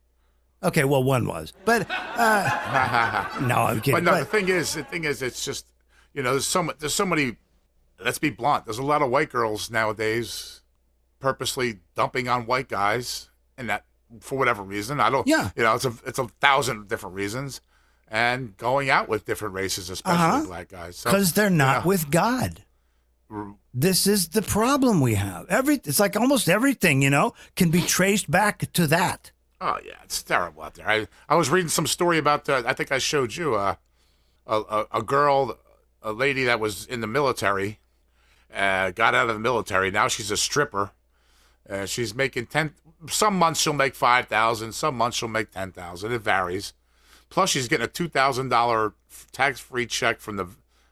[0.62, 1.54] Okay, well one was.
[1.64, 3.94] But uh no, I'm kidding.
[3.96, 5.66] But no, But- the thing is, the thing is, it's just
[6.14, 7.38] you know, there's so there's so many.
[8.04, 8.66] Let's be blunt.
[8.66, 10.62] There's a lot of white girls nowadays,
[11.20, 13.86] purposely dumping on white guys, and that
[14.22, 15.00] for whatever reason.
[15.00, 15.28] I don't.
[15.28, 15.52] Yeah.
[15.56, 17.62] You know, it's a it's a thousand different reasons,
[18.10, 20.46] and going out with different races, especially Uh-huh.
[20.46, 20.98] black guys.
[20.98, 21.88] So, because they're not yeah.
[21.88, 22.64] with God.
[23.74, 25.46] This is the problem we have.
[25.50, 29.32] Every it's like almost everything, you know, can be traced back to that.
[29.62, 30.90] Oh yeah, it's terrible out there.
[30.90, 32.50] I I was reading some story about.
[32.50, 33.76] Uh, I think I showed you uh,
[34.48, 35.60] a, a a girl,
[36.02, 37.80] a lady that was in the military,
[38.52, 39.92] uh, got out of the military.
[39.92, 40.92] Now she's a stripper.
[41.70, 42.74] Uh, she's making ten.
[43.10, 44.72] Some months she'll make five thousand.
[44.72, 46.12] Some months she'll make ten thousand.
[46.14, 46.74] It varies.
[47.30, 48.94] Plus she's getting a two thousand dollar
[49.32, 50.48] tax free check from the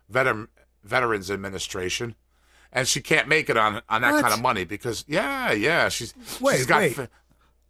[0.10, 0.48] veteran
[0.84, 2.16] Veterans Administration.
[2.72, 4.22] And she can't make it on on that What?
[4.22, 6.94] kind of money because yeah yeah she's Wait, she's got wait.
[6.96, 7.08] fi-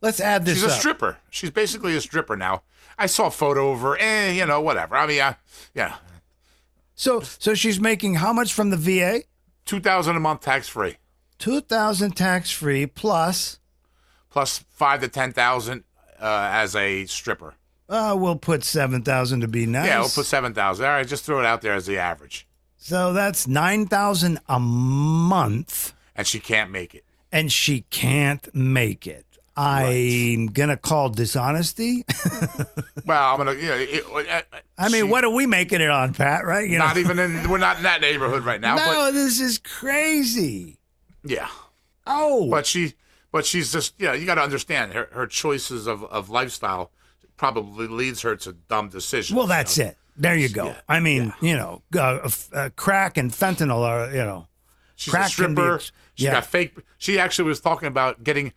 [0.01, 0.79] Let's add this She's a up.
[0.79, 1.17] stripper.
[1.31, 2.61] She's basically a stripper now.
[2.99, 3.97] I saw a photo of her.
[3.99, 4.95] Eh, you know, whatever.
[4.95, 5.33] I mean, uh,
[5.73, 5.95] yeah,
[6.95, 9.23] So so she's making how much from the VA?
[9.65, 10.97] two thousand a month tax free,
[11.39, 13.59] Two thousand tax free plus.
[14.29, 15.83] plus five to ten thousand
[16.19, 17.55] uh, as a stripper.
[17.89, 19.87] Uh, we'll put seven thousand to be nice.
[19.87, 20.85] Yeah, we'll put seven thousand.
[20.85, 22.45] All right, just throw it out there as the average.
[22.77, 27.03] so that's nine thousand a month, And she can't make it.
[27.31, 29.23] and she can't make it.
[29.55, 32.05] I'm gonna call dishonesty.
[33.05, 33.53] Well, I'm gonna.
[33.53, 34.41] You know, it, uh,
[34.77, 36.43] I mean, she- what are we making it on, Pat?
[36.45, 36.69] Right?
[36.69, 36.85] You know.
[36.87, 37.49] Not even in.
[37.49, 38.75] We're not in that neighborhood right now.
[38.75, 40.77] no, this is crazy.
[41.23, 41.47] Yeah,
[42.05, 42.95] Oh, but she.
[43.31, 44.11] but she's just yeah.
[44.11, 46.91] You got to understand her her choices of of lifestyle
[47.37, 49.35] probably leads her to dumb decisions.
[49.35, 49.85] Well, you that's know?
[49.85, 49.97] it.
[50.17, 50.65] There you go.
[50.65, 54.47] Yeah, I mean, you know, uh, uh, crack and fentanyl are, you know,
[54.95, 55.79] She's crack a can be stripper.
[56.15, 56.31] she yeah.
[56.31, 56.75] got fake.
[56.97, 58.51] She actually was talking about getting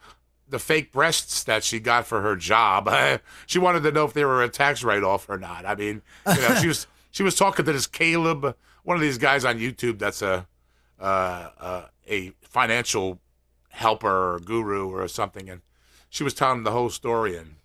[0.49, 2.91] the fake breasts that she got for her job.
[3.47, 5.66] she wanted to know if they were a tax write off or not.
[5.66, 9.18] I mean, you know, she was she was talking to this Caleb, one of these
[9.18, 10.47] guys on YouTube that's a
[10.99, 13.20] uh, uh, a financial
[13.68, 15.61] helper or guru or something, and
[16.09, 17.37] she was telling the whole story.
[17.37, 17.57] And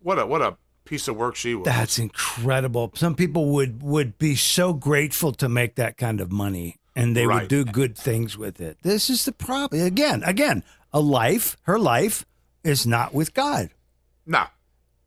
[0.00, 1.64] what a what a piece of work she was.
[1.64, 2.92] That's incredible.
[2.94, 7.26] Some people would would be so grateful to make that kind of money and they
[7.26, 8.78] would do good things with it.
[8.82, 9.80] This is the problem.
[9.82, 10.62] Again, again,
[10.92, 12.26] a life, her life
[12.64, 13.70] is not with God.
[14.26, 14.44] no,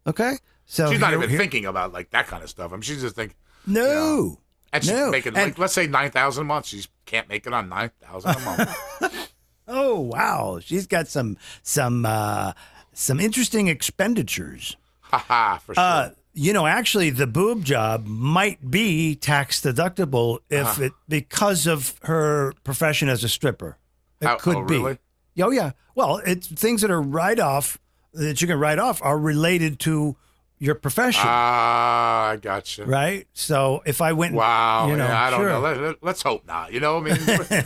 [0.08, 0.38] Okay?
[0.66, 2.72] So she's not here- even here- thinking about like that kind of stuff.
[2.72, 3.38] I mean, she's just thinking.
[3.68, 4.40] No.
[4.74, 6.66] And she's No, making and- like let's say nine thousand a month.
[6.66, 9.32] She can't make it on nine thousand a month.
[9.68, 10.60] Oh, wow.
[10.64, 12.54] She's got some some uh
[12.96, 14.76] some interesting expenditures.
[15.02, 15.84] Ha ha for sure.
[15.84, 20.84] Uh, you know, actually, the boob job might be tax deductible if Uh-huh.
[20.86, 23.78] it because of her profession as a stripper.
[24.20, 24.76] It How- could oh, be.
[24.78, 24.98] really?
[25.42, 25.72] Oh yeah.
[25.96, 27.78] Well, it's things that are write off
[28.14, 30.16] that you can write off are related to
[30.58, 32.86] your profession, Ah, I gotcha.
[32.86, 33.28] right?
[33.34, 34.88] So if I went, Wow.
[34.88, 35.50] you know, yeah, I don't sure.
[35.50, 35.96] know.
[36.02, 36.72] Let, us hope not.
[36.72, 37.18] You know, I mean,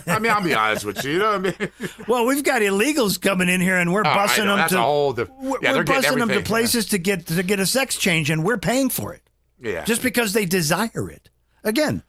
[0.08, 1.12] I mean, I'll be honest with you.
[1.12, 4.10] You know, what I mean, Well, we've got illegals coming in here, and we're Oh,
[4.10, 6.98] I busting them that's to whole diff- we're, yeah, we're busting them to places to
[6.98, 9.22] get to get a sex change, and we're paying for it
[9.62, 9.84] yeah.
[9.86, 11.30] just because they desire it.
[11.64, 12.02] Again,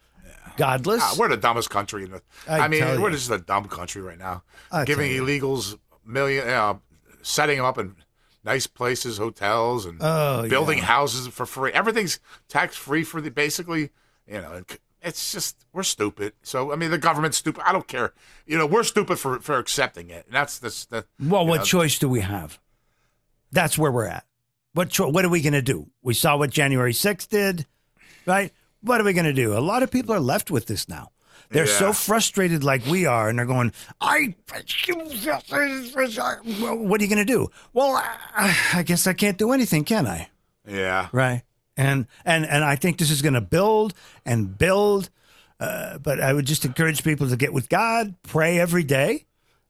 [0.57, 1.01] godless.
[1.03, 2.21] Ah, we're the dumbest country in the.
[2.49, 4.43] I I, mean, we're just a dumb country right now.
[4.71, 6.75] I Giving illegals million, uh,
[7.21, 7.95] setting them up in
[8.43, 10.85] nice places, hotels, and Oh, building yeah.
[10.85, 11.71] houses for free.
[11.71, 13.89] Everything's tax free for the basically.
[14.27, 14.63] You know,
[15.01, 16.33] it's just we're stupid.
[16.43, 17.63] So I mean, the government's stupid.
[17.65, 18.13] I don't care.
[18.45, 20.85] You know, we're stupid for for accepting it, and that's this.
[20.85, 22.59] The, Well, what know, choice do we have?
[23.51, 24.25] That's where we're at.
[24.73, 25.89] What cho- what are we going to do?
[26.01, 27.65] We saw what January 6th did,
[28.25, 28.53] right?
[28.81, 29.57] What are we going to do?
[29.57, 31.11] A lot of people are left with this now.
[31.51, 34.35] They're so frustrated like we are, and they're going, I.
[34.87, 37.49] Well, what are you going to do?
[37.73, 37.95] Well,
[38.35, 40.29] I, I guess I can't do anything, can I?
[40.67, 41.09] Yeah.
[41.11, 41.43] Right.
[41.77, 43.93] And and and I think this is going to build
[44.25, 45.09] and build.
[45.59, 49.25] Uh, but I would just encourage people to get with God, pray every day,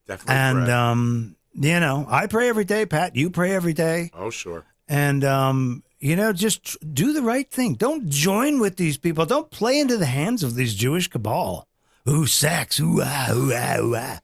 [0.08, 0.36] Definitely.
[0.36, 0.70] and correct.
[0.72, 2.86] um, you know, I pray every day.
[2.86, 4.64] Pat, you pray every day, oh, sure.
[4.88, 7.74] and um, you know, just tr- do the right thing.
[7.76, 9.26] Don't join with these people.
[9.26, 11.68] Don't play into the hands of these Jewish cabal.
[12.10, 12.80] Ooh, sex.
[12.80, 14.20] Ooh, ah, ooh, ah, ooh, ah.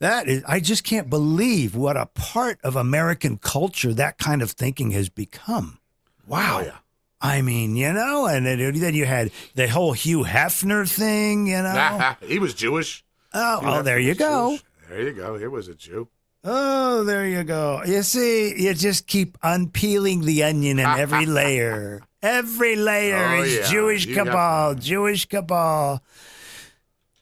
[0.00, 4.50] That is, I just can't believe what a part of American culture that kind of
[4.50, 5.78] thinking has become.
[6.26, 6.58] Wow.
[6.60, 6.76] Oh, yeah.
[7.20, 11.62] I mean, you know, and then, then you had the whole Hugh Hefner thing, you
[11.62, 12.14] know.
[12.26, 13.04] he was Jewish.
[13.32, 14.50] oh, Hugh oh, Hefner there you go.
[14.50, 14.62] Jewish.
[14.88, 15.38] There you go.
[15.38, 16.08] He was a Jew.
[16.44, 17.82] Oh, there you go.
[17.86, 22.02] You see, you just keep unpeeling the onion in every layer.
[22.20, 23.70] Every layer Oh, is yeah.
[23.70, 26.02] Jewish You cabal, Jewish cabal.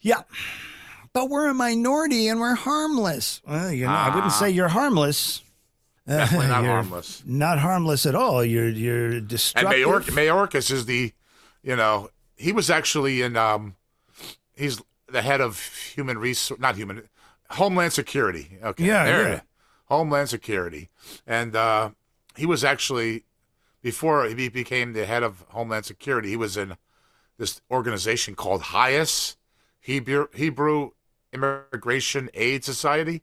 [0.01, 0.23] Yeah.
[1.13, 3.43] But we're a minority and we're harmless.
[3.47, 5.43] Well, you know, I wouldn't say you're harmless.
[6.09, 6.13] Ah.
[6.19, 7.23] Definitely not You're harmless.
[7.27, 8.45] Not harmless at all.
[8.45, 9.87] You're you're And destructive.
[9.87, 11.13] Mayork, Mayorkas is the,
[11.63, 13.77] you know, he was actually in, um,
[14.57, 15.61] he's the head of
[15.95, 17.09] human resource, not human,
[17.51, 18.59] Homeland Security.
[18.63, 18.85] Okay.
[18.87, 19.29] Yeah, there yeah.
[19.29, 19.41] it is.
[19.87, 20.89] Homeland Security.
[21.27, 21.91] And uh,
[22.37, 23.25] he was actually,
[23.83, 26.77] before he became the head of Homeland Security, he was in
[27.39, 29.37] this organization called HIAS,
[29.81, 30.91] Hebrew, Hebrew
[31.33, 33.23] Immigration Aid Society.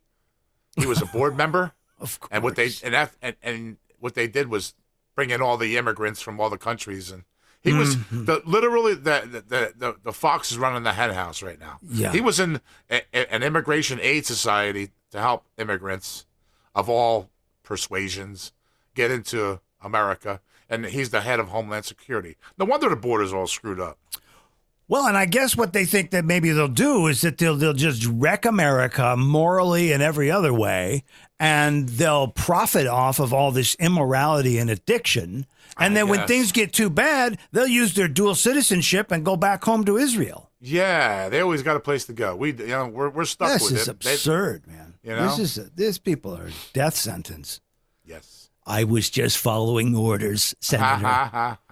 [0.75, 1.73] He was a board member.
[1.99, 2.29] of course.
[2.31, 4.73] and what they and, that, and and what they did was
[5.15, 7.23] bring in all the immigrants from all the countries and
[7.61, 8.25] he was Mm-hmm.
[8.25, 12.11] the literally the the, the the fox is running the hen house right now Yeah.
[12.11, 16.25] he was in a, a- an immigration aid society to help immigrants
[16.75, 17.29] of all
[17.63, 18.51] persuasions
[18.93, 20.39] get into america
[20.69, 23.97] and he's the head of homeland security no wonder the border's all screwed up
[24.89, 27.73] Well, and I guess what they think that maybe they'll do is that they'll they'll
[27.73, 31.03] just wreck America morally and every other way,
[31.39, 35.45] and they'll profit off of all this immorality and addiction.
[35.79, 39.35] And I then when things get too bad, they'll use their dual citizenship and go
[39.35, 40.49] back home to Israel.
[40.59, 43.63] yeah they always got a place to go we you know we're, we're stuck This
[43.71, 44.95] with is it They- absurd, man.
[45.03, 45.27] you know?
[45.35, 47.61] This is this people are death sentence.
[48.05, 51.57] yes I was just following orders, Senator.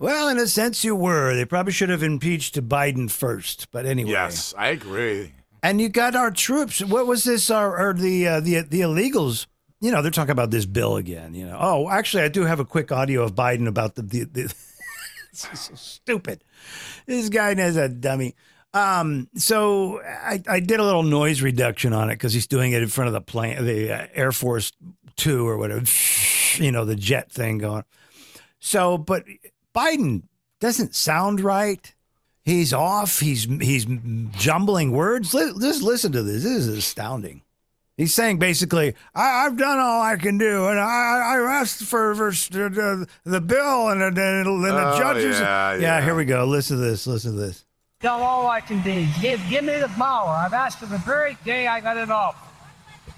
[0.00, 1.34] well, in a sense, you were.
[1.34, 4.10] They probably should have impeached Biden first, but anyway.
[4.10, 5.32] yes i agree
[5.62, 6.84] And you got our troops.
[6.84, 7.50] What was this?
[7.50, 9.46] Our, or the uh, the the illegals?
[9.80, 11.34] You know, they're talking about this bill again.
[11.34, 11.58] You know.
[11.60, 14.24] Oh, actually, I do have a quick audio of Biden about the the.
[14.24, 14.42] the
[15.32, 16.44] this is so stupid.
[17.06, 18.34] This guy is a dummy.
[18.74, 22.82] Um, so I, I did a little noise reduction on it because he's doing it
[22.82, 24.72] in front of the plane, the uh, Air Force
[25.16, 25.84] Two or whatever,
[26.62, 27.84] you know, the jet thing going.
[28.60, 29.24] So, but
[29.74, 30.22] Biden
[30.60, 31.94] doesn't sound right.
[32.44, 33.20] He's off.
[33.20, 33.86] He's he's
[34.32, 35.34] jumbling words.
[35.34, 36.42] Li- Just listen to this.
[36.42, 37.42] This is astounding.
[37.96, 42.14] He's saying basically, I, I've done all I can do, and I, I asked for,
[42.14, 45.40] for the, the bill, and, the- and the Oh, judges.
[45.40, 46.00] yeah, yeah.
[46.00, 46.44] here we go.
[46.44, 47.08] Listen to this.
[47.08, 47.64] Listen to this.
[48.00, 49.04] done all I can do.
[49.20, 50.28] Give, give me the power.
[50.30, 52.36] I've asked for the very day I got it off.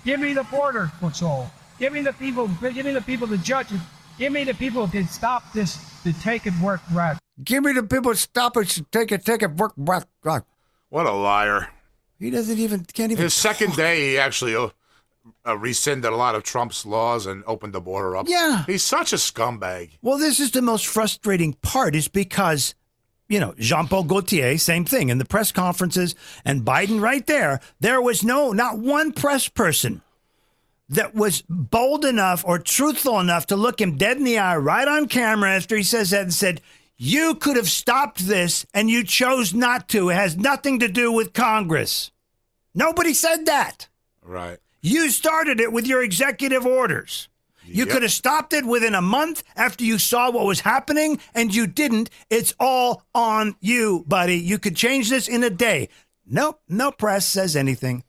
[0.05, 1.51] Give me the border patrol.
[1.79, 2.49] Give me the people.
[2.63, 3.81] Give me the people, the judges.
[4.21, 7.17] Give me the people to stop this, to take and work right.
[7.43, 8.13] Give me the people.
[8.13, 8.69] to Stop it.
[8.69, 9.25] to Take it.
[9.25, 9.53] Take it.
[9.53, 9.75] Work.
[9.79, 10.09] Work.
[10.23, 10.45] work.
[10.91, 11.69] What a liar.
[12.19, 12.85] He doesn't even.
[12.85, 13.25] Can't even.
[13.25, 14.69] His second day, he actually uh,
[15.47, 18.29] uh, rescinded a lot of Trump's laws and opened the border up.
[18.29, 18.67] Yeah.
[18.67, 19.93] He's such a scumbag.
[20.03, 22.75] Well, this is the most frustrating part, is because,
[23.27, 26.15] you know, Jean Paul Gaultier, same thing in the press conferences,
[26.45, 30.03] and Biden right there, there was no, not one press person
[30.91, 34.87] that was bold enough or truthful enough to look him dead in the eye right
[34.89, 36.61] on camera after he says that and said,
[36.97, 40.11] You could have stopped this and you chose not to.
[40.11, 42.11] It has nothing to do with Congress.
[42.75, 43.89] Nobody said that.
[44.23, 44.59] Right.
[44.83, 47.29] You started it with your executive orders.
[47.65, 47.89] You Yep.
[47.89, 51.69] could have stopped it within a month after you saw what was happening, and you
[51.69, 52.11] didn't.
[52.29, 54.39] It's all on you, buddy.
[54.39, 55.89] You could change this in a day.
[56.27, 58.03] Nope, no press says anything.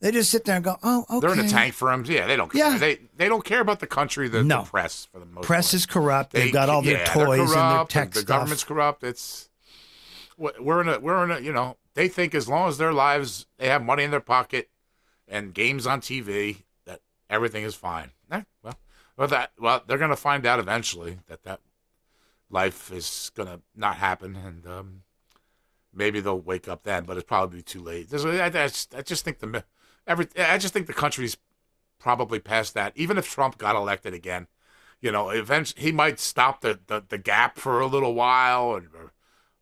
[0.00, 2.04] They just sit there and go, "Oh, okay." They're in a tank for him.
[2.06, 2.70] Yeah, they don't care.
[2.72, 2.78] Yeah.
[2.78, 4.62] They they don't care about the country, the, No.
[4.62, 5.74] the press for the most Press part.
[5.74, 6.32] is corrupt.
[6.32, 8.28] They've They- got all their yeah, toys and their corrupt, tech The stuff.
[8.28, 9.02] government's corrupt.
[9.02, 9.48] It's
[10.36, 13.46] we're in a we're in a you know they think as long as their lives
[13.58, 14.70] they have money in their pocket
[15.26, 18.12] and games on TV that everything is fine.
[18.30, 18.78] Eh, well,
[19.16, 21.60] well that well they're gonna find out eventually that that
[22.50, 25.02] life is gonna not happen and um,
[25.92, 28.08] maybe they'll wake up then, but it's probably too late.
[28.08, 29.64] There's, I, I, just, I just think the
[30.08, 31.36] every I just think the country's
[32.00, 32.92] probably past that.
[32.96, 34.48] Even if Trump got elected again,
[35.00, 38.88] you know, eventually he might stop the, the, the gap for a little while and
[38.94, 39.12] or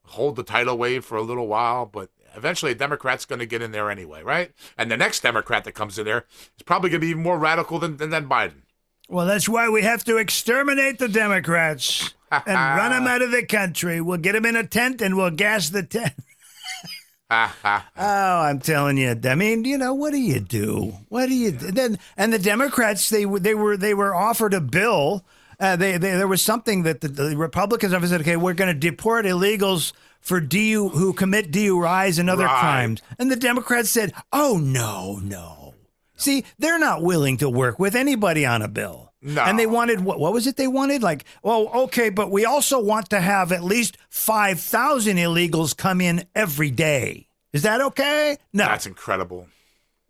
[0.05, 3.63] hold the tidal wave for a little while, but eventually a Democrat's going to get
[3.63, 4.53] in there anyway, right?
[4.79, 6.27] And the next Democrat that comes in there
[6.57, 8.63] is probably going to be even more radical than, than, than Biden.
[9.09, 13.45] Well, that's why we have to exterminate the Democrats and run them out of the
[13.45, 14.01] country.
[14.01, 16.15] We'll get them in a tent and we'll gas the tent.
[17.99, 19.19] Oh, I'm telling you.
[19.25, 20.95] I mean, you know, what do you do?
[21.09, 21.73] What do you do?
[21.73, 21.99] then?
[22.17, 25.25] And the Democrats, they were they were they were offered a bill.
[25.59, 28.73] Uh, they, they there was something that the, the Republicans have said, okay, we're going
[28.73, 32.61] to deport illegals for DU who commit DUIs and other Right.
[32.61, 35.75] crimes, and the Democrats said, oh no, no.
[36.17, 39.06] See, they're not willing to work with anybody on a bill.
[39.23, 39.43] No.
[39.43, 40.21] And they wanted what?
[40.21, 41.03] What was it they wanted?
[41.03, 46.01] Like, well, okay, but we also want to have at least five thousand illegals come
[46.01, 47.27] in every day.
[47.53, 48.37] Is that okay?
[48.53, 49.49] No, That's incredible.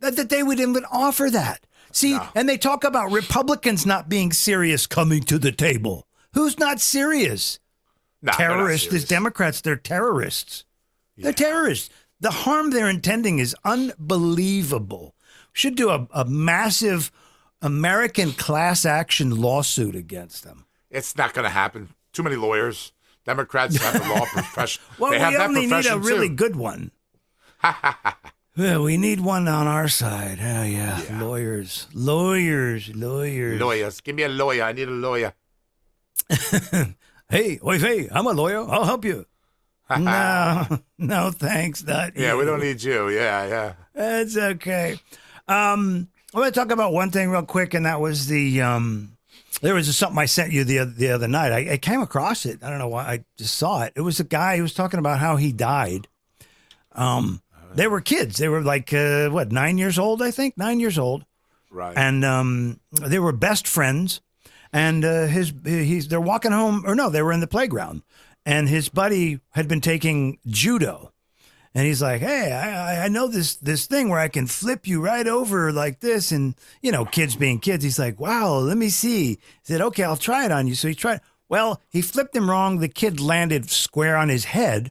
[0.01, 1.65] that, that they would even offer that.
[1.93, 6.05] See, and they talk about Republicans not being serious coming to the table.
[6.33, 7.59] Who's not serious?
[8.21, 8.89] No, terrorists.
[8.89, 9.05] These.
[9.05, 10.65] Democrats, they're terrorists.
[11.15, 11.89] They're terrorists.
[12.19, 15.15] The harm they're intending is unbelievable.
[15.53, 17.11] Should do a, a massive
[17.61, 20.65] American class action lawsuit against them.
[20.89, 21.89] It's not going to happen.
[22.13, 22.91] Too many lawyers.
[23.25, 24.81] Democrats have the law profession.
[24.97, 26.35] Well, they have we that only need a really too.
[26.35, 26.91] good one.
[28.55, 30.39] yeah, we need one on our side.
[30.41, 31.01] Oh, yeah.
[31.19, 33.59] Lawyers, lawyers, lawyers.
[33.59, 34.01] Lawyers.
[34.01, 34.63] Give me a lawyer.
[34.63, 35.33] I need a lawyer.
[37.29, 38.59] Hey, wait, hey, I'm a lawyer.
[38.59, 39.25] I'll help you.
[39.89, 40.65] no,
[40.97, 41.83] no, thanks.
[41.83, 42.37] Not Yeah, you.
[42.37, 43.09] we don't need you.
[43.09, 43.73] Yeah, yeah.
[43.93, 44.97] That's okay.
[45.45, 49.17] Um, I want to talk about one thing real quick, and that was the um,
[49.61, 51.51] there was something I sent you the the other night.
[51.51, 52.63] I, I came across it.
[52.63, 53.03] I don't know why.
[53.03, 53.93] I just saw it.
[53.95, 56.07] It was a guy who was talking about how he died.
[56.93, 57.41] Um,
[57.73, 58.37] they were kids.
[58.37, 61.25] They were like uh, what nine years old, I think, nine years old,
[61.71, 61.95] Right.
[61.97, 64.21] and um, they were best friends.
[64.73, 68.01] And uh, his he's they're walking home, or no, they were in the playground,
[68.45, 71.13] and his buddy had been taking judo.
[71.77, 74.99] And he's like, "Hey, I, I- know this this thing where I can flip you
[74.99, 78.89] right over like this." And you know, kids being kids, he's like, "Wow, let me
[78.89, 81.21] see." He said, "Okay, I'll try it on you." So he tried.
[81.49, 82.79] Well, he flipped him wrong.
[82.79, 84.89] The kid landed square on his head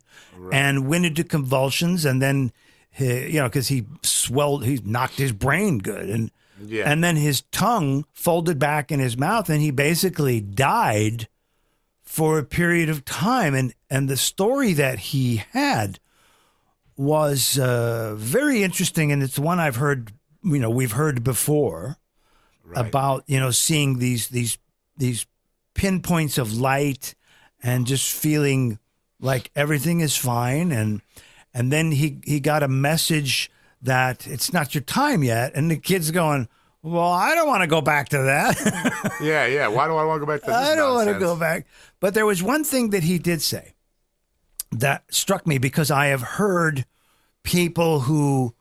[0.52, 2.04] and went into convulsions.
[2.04, 2.52] And then,
[2.90, 6.30] he, you know, because he swelled, he knocked his brain good, and
[6.64, 6.88] Yeah.
[6.90, 11.26] and then his tongue folded back in his mouth, and he basically died
[12.04, 13.54] for a period of time.
[13.54, 15.98] And and the story that he had
[16.96, 20.12] was uh, very interesting, and it's one I've heard.
[20.42, 21.96] You know, we've heard before
[22.64, 22.84] Right.
[22.88, 24.58] about you know seeing these these
[24.96, 25.24] these
[25.74, 27.14] pinpoints of light
[27.62, 28.80] and just feeling
[29.20, 31.00] like everything is fine and
[31.54, 33.50] and then he he got a message
[33.82, 36.48] that it's not your time yet, and the kid's going,
[36.82, 38.56] "Well, I don't want to go back to that.
[39.22, 39.68] Yeah, yeah.
[39.68, 40.56] Why do I want to go back to this?
[40.56, 41.66] I don't want to go back."
[42.00, 43.74] But there was one thing that he did say
[44.72, 46.84] that struck me because I have heard
[47.42, 48.54] people who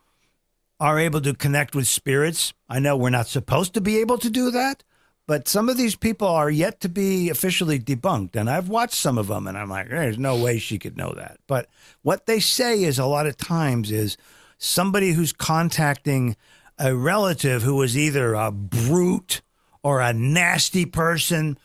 [0.80, 2.54] are able to connect with spirits.
[2.70, 4.84] I know we're not supposed to be able to do that,
[5.28, 8.36] but some of these people are yet to be officially debunked.
[8.36, 11.14] And I've watched some of them and I'm like, there's no way she could know
[11.16, 11.40] that.
[11.48, 11.68] But
[12.02, 14.18] what they say is a lot of times is
[14.58, 16.36] somebody who's contacting
[16.78, 19.42] a relative who is either a brute
[19.82, 21.58] or a nasty person,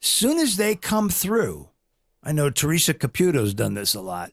[0.00, 1.67] soon as they come through,
[2.28, 4.32] I know Teresa Caputo's done this a lot.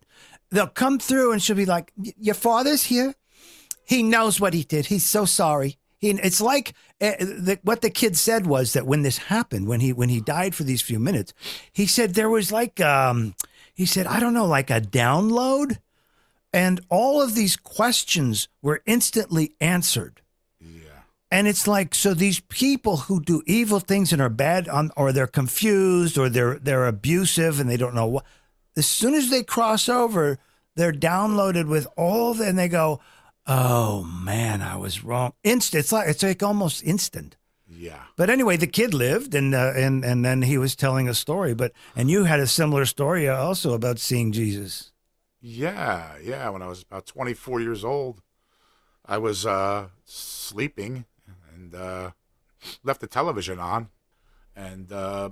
[0.51, 3.15] They'll come through and she'll be like, Your father's here.
[3.85, 4.87] He knows what he did.
[4.87, 5.77] He's so sorry.
[5.97, 9.79] He, it's like uh, the, what the kid said was that when this happened, when
[9.79, 11.33] he when he died for these few minutes,
[11.71, 13.33] he said there was like um,
[13.73, 15.77] he said I don't know like a download,
[16.51, 20.21] and all of these questions were instantly answered.
[21.32, 25.11] And it's like so these people who do evil things and are bad on or
[25.11, 28.26] they're confused or they're they're abusive and they don't know what
[28.78, 30.38] as soon as they cross over,
[30.76, 32.99] they're downloaded with all the, and they go,
[33.47, 35.80] "Oh man, I was wrong." Instant.
[35.80, 37.38] It's like it's like almost instant.
[37.67, 38.03] Yeah.
[38.15, 41.53] But anyway, the kid lived, and uh, and and then he was telling a story.
[41.53, 44.91] But and you had a similar story also about seeing Jesus.
[45.41, 46.49] Yeah, yeah.
[46.49, 48.21] When I was about 24 years old,
[49.05, 51.05] I was uh, sleeping
[51.66, 52.11] and uh,
[52.84, 53.89] left the television on,
[54.55, 55.30] and uh,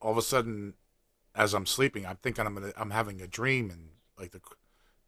[0.00, 0.74] all of a sudden,
[1.34, 4.40] as I'm sleeping, I'm thinking I'm gonna, I'm having a dream, and like the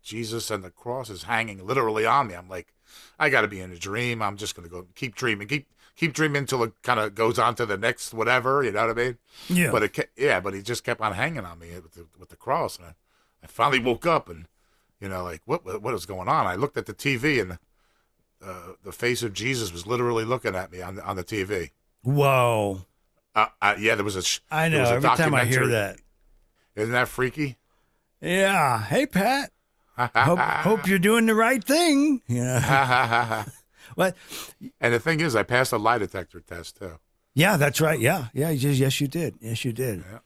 [0.02, 2.34] Jesus and the cross is hanging literally on me.
[2.34, 2.74] I'm like,
[3.18, 4.22] I got to be in a dream.
[4.22, 7.54] I'm just gonna go keep dreaming, keep keep dreaming until it kind of goes on
[7.56, 8.62] to the next whatever.
[8.62, 9.18] You know what I mean?
[9.48, 9.70] Yeah.
[9.70, 12.36] But it, yeah, but he just kept on hanging on me with the, with the
[12.36, 12.94] cross, and I,
[13.42, 14.46] I finally woke up, and
[15.00, 16.46] you know, like what what is going on?
[16.46, 17.58] I looked at the TV, and
[18.44, 21.70] uh, the face of Jesus was literally looking at me on the, on the TV.
[22.02, 22.86] Whoa!
[23.34, 24.22] Uh, uh, yeah, there was a.
[24.22, 24.84] sh- I know.
[24.84, 25.98] Every time I hear that,
[26.76, 27.56] isn't that freaky?
[28.20, 28.82] yeah.
[28.82, 29.50] Hey, Pat.
[29.98, 32.22] Hope hope you're doing the right thing.
[32.26, 33.44] Yeah.
[33.94, 34.16] What?
[34.80, 36.98] and the thing is, I passed a lie detector test too.
[37.34, 38.00] Yeah, that's right.
[38.00, 38.48] Yeah, yeah.
[38.48, 39.34] Yes, yes, you did.
[39.40, 40.02] Yes, you did.
[40.10, 40.18] Yeah.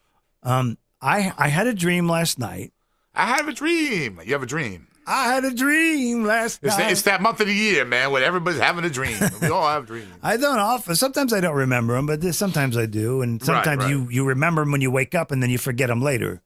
[0.44, 2.72] Um, I I had a dream last night.
[3.12, 4.20] I have a dream.
[4.24, 4.86] You have a dream.
[5.07, 6.90] I had a dream last It's, night.
[6.90, 9.16] it's that month of the year, man, when everybody's having a dream.
[9.40, 10.12] We all have dreams.
[10.22, 10.96] I don't often.
[10.96, 13.90] Sometimes I don't remember them, but this, sometimes I do, and sometimes right.
[13.90, 16.42] you you remember them when you wake up, and then you forget them later.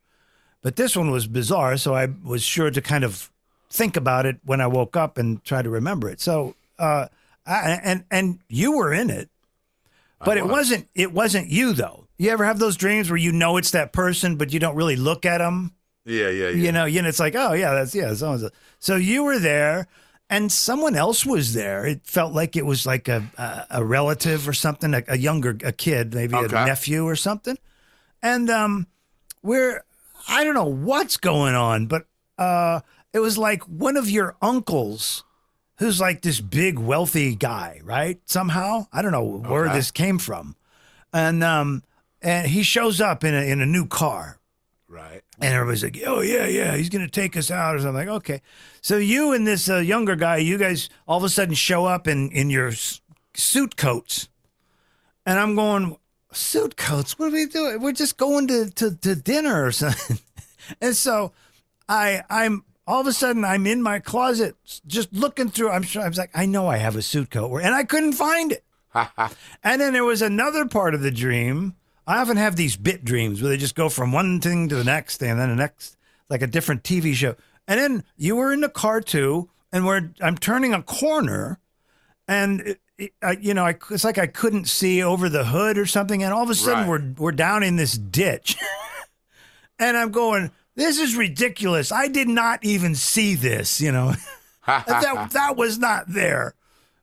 [0.62, 3.30] But this one was bizarre, so I was sure to kind of
[3.70, 6.20] think about it when I woke up and try to remember it.
[6.20, 7.06] So, uh,
[7.46, 9.30] I, and and you were in it,
[10.22, 12.06] but it wasn't it wasn't you though.
[12.18, 14.96] You ever have those dreams where you know it's that person, but you don't really
[14.96, 15.72] look at them?
[16.10, 16.54] Yeah, yeah, yeah.
[16.54, 19.86] You know, you know, it's like, oh yeah, that's yeah, so so you were there,
[20.28, 21.86] and someone else was there.
[21.86, 25.56] It felt like it was like a a, a relative or something, a, a younger
[25.64, 26.56] a kid, maybe Okay.
[26.62, 27.56] a nephew or something,
[28.22, 28.86] and um,
[29.42, 29.84] we're
[30.28, 32.06] I don't know what's going on, but
[32.38, 32.80] uh,
[33.12, 35.24] it was like one of your uncles.
[35.78, 38.20] Who's like this big wealthy guy, right?
[38.26, 39.76] Somehow, I don't know where Okay.
[39.78, 40.54] this came from,
[41.10, 41.84] and um,
[42.20, 44.39] and he shows up in a in a new car,
[45.00, 45.22] Right.
[45.40, 47.94] and everybody's like, "Oh yeah, yeah, he's gonna take us out," or something.
[47.94, 48.42] Like, okay,
[48.80, 52.06] so you and this uh, younger guy, you guys all of a sudden show up
[52.06, 53.00] in in your s-
[53.34, 54.28] suit coats,
[55.26, 55.96] and I'm going,
[56.32, 57.18] suit coats?
[57.18, 57.80] What are we doing?
[57.80, 60.18] We're just going to to, to dinner or something.
[60.80, 61.32] and so,
[61.88, 65.70] I I'm all of a sudden I'm in my closet just looking through.
[65.70, 68.12] I'm sure I was like, I know I have a suit coat, and I couldn't
[68.12, 68.64] find it.
[69.62, 71.74] And then there was another part of the dream.
[72.10, 74.84] I often have these bit dreams where they just go from one thing to the
[74.84, 75.96] next and then the next,
[76.28, 77.36] like a different TV show.
[77.68, 81.60] And then you were in the car too, and we're I'm turning a corner,
[82.26, 85.78] and it, it, I, you know, I, it's like I couldn't see over the hood
[85.78, 87.14] or something, and all of a sudden Right.
[87.18, 88.56] we're we're down in this ditch,
[89.78, 91.92] and I'm going, this is ridiculous.
[91.92, 94.14] I did not even see this, you know.
[94.66, 96.54] that that was not there.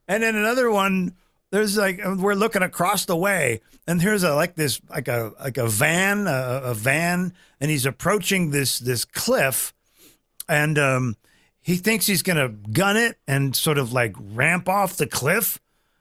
[0.07, 1.15] And then another one,
[1.57, 5.57] there's like we're looking across the way, and here's a like this like a like
[5.57, 9.73] a van, a, a van, and he's approaching this this cliff,
[10.47, 11.15] and um,
[11.59, 15.59] he thinks he's gonna gun it and sort of like ramp off the cliff.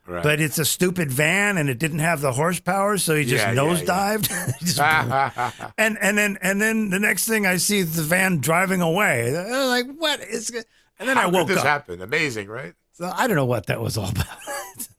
[0.08, 0.22] Right.
[0.22, 3.50] But it's a stupid van and it didn't have the horsepower, so he just Yeah,
[3.54, 4.58] yeah, nosedived.
[4.60, 8.80] Just- and and then and then the next thing I see is the van driving
[8.82, 9.32] away.
[9.32, 10.50] Like, what is?
[10.50, 10.60] go-"
[11.00, 11.64] And then How I woke this up.
[11.64, 12.00] happen?
[12.02, 12.74] Amazing, right?
[12.96, 14.26] So I don't know what that was all about.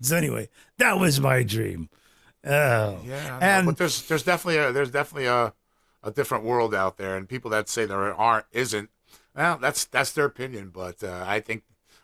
[0.02, 1.90] so anyway, that was my dream.
[2.46, 5.54] Oh, Yeah, know, and but there's there's definitely a there's definitely a
[6.04, 8.90] a different world out there, and people that say there aren't isn't.
[9.36, 11.64] Well, that's that's their opinion, but uh, I think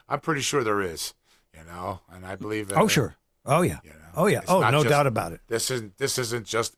[0.10, 1.14] I'm pretty sure there is.
[1.58, 2.70] You know, and I believe.
[2.70, 3.16] That, Oh, sure.
[3.46, 3.78] Oh, yeah.
[3.84, 4.42] You know, Oh, yeah.
[4.48, 5.42] Oh, no just- doubt about it.
[5.48, 6.76] This isn't this isn't just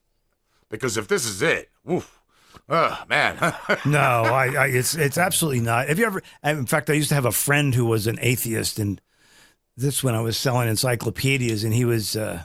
[0.68, 2.20] because if this is it, woof,
[2.68, 3.36] oh man,
[3.86, 5.88] No, I, I, it's it's absolutely not.
[5.88, 6.22] Have you ever?
[6.44, 9.00] In fact, I used to have a friend who was an atheist, and
[9.76, 12.42] this when I was selling encyclopedias, and he was uh,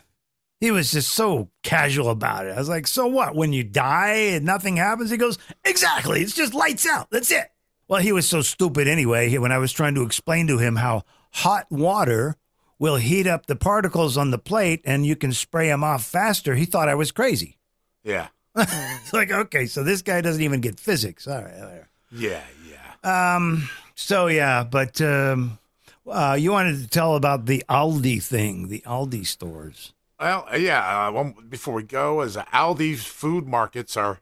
[0.60, 2.52] he was just so casual about it.
[2.56, 3.36] I was like, "So what?
[3.36, 6.22] When you die and nothing happens?" He goes, "Exactly.
[6.22, 7.10] It's just lights out.
[7.12, 7.52] That's it."
[7.88, 9.36] Well, he was so stupid anyway.
[9.38, 12.36] When I was trying to explain to him how hot water
[12.80, 16.56] will heat up the particles on the plate and you can spray them off faster,
[16.56, 17.58] he thought I was crazy.
[18.04, 21.28] yeah, It's like, okay, so this guy doesn't even get physics.
[21.28, 21.84] All right, all right.
[22.12, 23.36] yeah, yeah.
[23.36, 23.70] Um.
[23.96, 25.60] So yeah, but um,
[26.08, 29.94] uh, you wanted to tell about the Aldi thing, the Aldi stores.
[30.20, 31.08] Well, yeah.
[31.08, 34.20] Uh, one before we go, is uh, Aldi's food markets are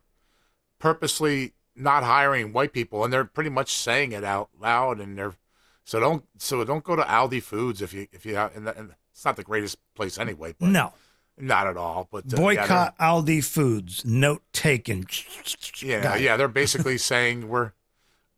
[0.79, 4.99] purposely not hiring white people, and they're pretty much saying it out loud.
[4.99, 5.35] And they're
[5.83, 8.93] so don't so don't go to Aldi Foods if you if you have, and, and
[9.11, 10.55] it's not the greatest place anyway.
[10.57, 10.93] But No,
[11.37, 12.07] not at all.
[12.11, 14.05] But uh, yeah, boycott Aldi Foods.
[14.05, 15.05] Note taken.
[15.81, 17.73] Yeah, yeah, they're basically saying we're,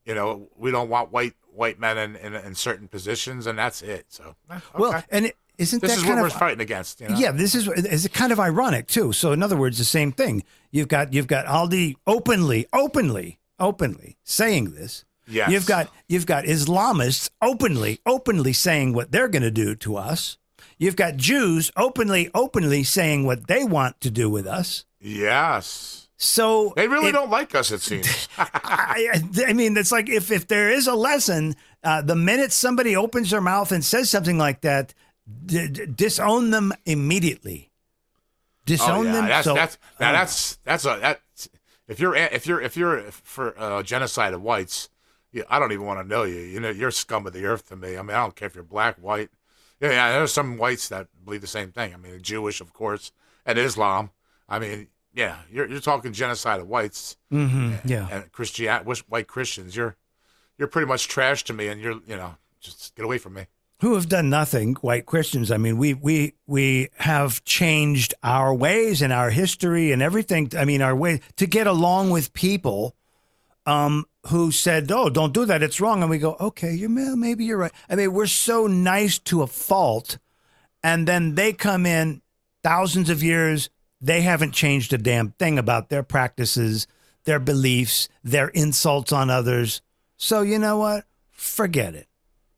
[0.05, 3.81] you know, we don't want white white men in, in, in certain positions, and that's
[3.81, 4.05] it.
[4.09, 4.63] So, eh, okay.
[4.77, 7.01] Well, and it, isn't this that is kind what of we're fighting against.
[7.01, 7.17] You know?
[7.17, 9.13] Yeah, this is is it kind of ironic too.
[9.13, 10.43] So in other words, the same thing.
[10.71, 15.05] You've got you've got Aldi openly, openly, openly saying this.
[15.27, 15.51] Yes.
[15.51, 20.37] You've got you've got Islamists openly, openly saying what they're going to do to us.
[20.77, 24.85] You've got Jews openly, openly saying what they want to do with us.
[24.99, 26.00] Yes.
[26.21, 27.71] So They really it- don't like us.
[27.71, 28.27] It seems.
[28.37, 32.95] I, I mean, it's like if if there is a lesson, uh, the minute somebody
[32.95, 34.93] opens their mouth and says something like that,
[35.47, 37.71] d- d- disown them immediately.
[38.67, 39.11] Disown oh, yeah.
[39.13, 39.27] them.
[39.27, 41.21] That's so, that's now um, that's that's a that.
[41.87, 44.89] If you're if you're if you're for uh, genocide of whites,
[45.31, 46.37] yeah, I don't even want to know you.
[46.37, 47.97] You know, you're scum of the earth to me.
[47.97, 49.31] I mean, I don't care if you're black, white.
[49.79, 50.11] Yeah, yeah.
[50.11, 51.95] There's some whites that believe the same thing.
[51.95, 53.11] I mean, Jewish, of course,
[53.43, 54.11] and Islam.
[54.47, 57.17] I mean, yeah, you're you're talking genocide of whites.
[57.31, 58.07] mhm, yeah.
[58.11, 59.95] and Christian white Christians, you're
[60.57, 63.45] you're pretty much trash to me, and you're you know just get away from me.
[63.81, 65.49] who have done nothing, white Christians.
[65.51, 70.51] I mean, we we we have changed our ways and our history and everything.
[70.57, 72.95] I mean, our way to get along with people
[73.65, 77.15] um, who said, "Oh, don't do that; it's wrong," and we go, "Okay, you may,
[77.15, 80.19] maybe you're right." I mean, we're so nice to a fault,
[80.83, 82.21] and then they come in
[82.63, 83.69] thousands of years.
[84.01, 86.87] They haven't changed a damn thing about their practices,
[87.25, 89.81] their beliefs, their insults on others.
[90.17, 91.05] So you know what?
[91.29, 92.07] Forget it.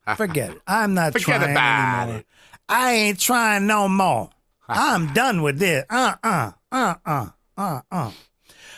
[0.17, 0.61] Forget it.
[0.67, 2.19] I'm not Forget trying about anymore.
[2.19, 2.25] it.
[2.69, 4.29] I ain't trying no more.
[4.67, 5.85] I'm done with this.
[5.89, 7.27] Uh uh uh uh
[7.57, 8.11] uh uh.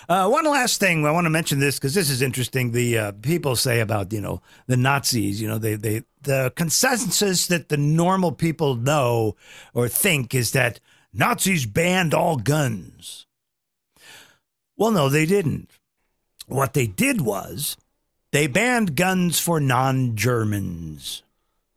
[0.07, 2.71] Uh, one last thing I want to mention this because this is interesting.
[2.71, 5.41] The uh, people say about you know the Nazis.
[5.41, 9.35] You know they they the consensus that the normal people know
[9.73, 10.79] or think is that
[11.17, 13.25] Nazis banned all guns.
[14.75, 15.69] Well, no, they didn't.
[16.47, 17.77] What they did was
[18.33, 21.23] they banned guns for non-Germans.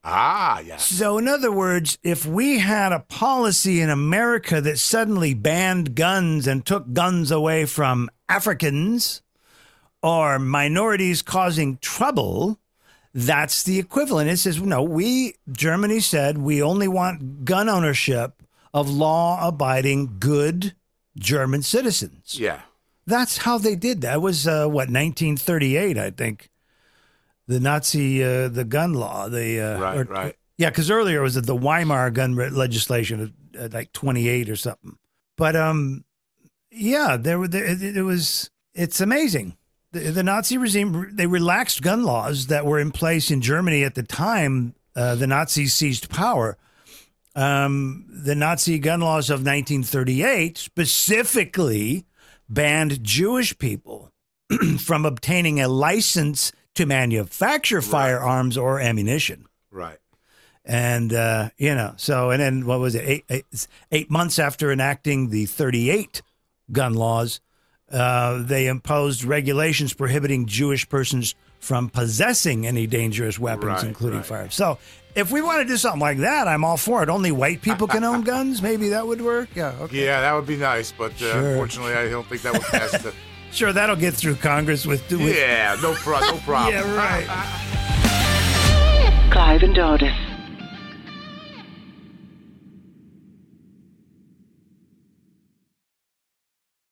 [0.02, 0.86] Ah, yes.
[0.86, 6.48] So, in other words, if we had a policy in America that suddenly banned guns
[6.48, 9.22] and took guns away from Africans
[10.02, 12.58] or minorities causing trouble,
[13.14, 14.30] that's the equivalent.
[14.30, 18.42] It says, no, we, Germany said, we only want gun ownership
[18.74, 20.74] of law abiding, good
[21.16, 22.38] German citizens.
[22.38, 22.60] Yeah.
[23.06, 24.16] That's how they did that.
[24.16, 26.50] It was, uh, what, 1938, I think.
[27.46, 30.36] The Nazi, uh, the gun law, the uh, Right, or- right.
[30.58, 34.98] yeah, because earlier it was the Weimar gun legislation, uh, like twenty eight or something.
[35.38, 36.04] But um,
[36.70, 38.50] yeah, there were there, it, it was.
[38.74, 39.56] It's amazing.
[39.92, 43.94] The, the Nazi regime they relaxed gun laws that were in place in Germany at
[43.94, 44.74] the time.
[44.94, 46.58] Uh, the Nazis seized power.
[47.38, 52.04] Um, the Nazi gun laws of 1938 specifically
[52.48, 54.10] banned Jewish people
[54.78, 59.46] from obtaining a license to manufacture firearms or ammunition.
[59.70, 59.98] Right.
[60.64, 63.04] And, uh, you know, so, and then what was it?
[63.08, 66.22] Eight, eight, eight months after enacting the 38
[66.72, 67.40] gun laws,
[67.92, 74.26] uh, they imposed regulations prohibiting Jewish persons from possessing any dangerous weapons, Right, including right.
[74.26, 74.54] firearms.
[74.54, 74.78] So,
[75.18, 77.08] if we want to do something like that, I'm all for it.
[77.08, 78.62] Only white people can own guns.
[78.62, 79.48] Maybe that would work.
[79.54, 79.74] Yeah.
[79.80, 80.04] Okay.
[80.04, 81.48] Yeah, that would be nice, but uh, Sure.
[81.50, 83.12] unfortunately, I don't think that would pass the.
[83.50, 85.10] Sure, that'll get through Congress with.
[85.10, 86.74] with yeah, no, pro- no problem.
[86.74, 87.24] Yeah, right.
[89.32, 90.14] Clive and Dardis.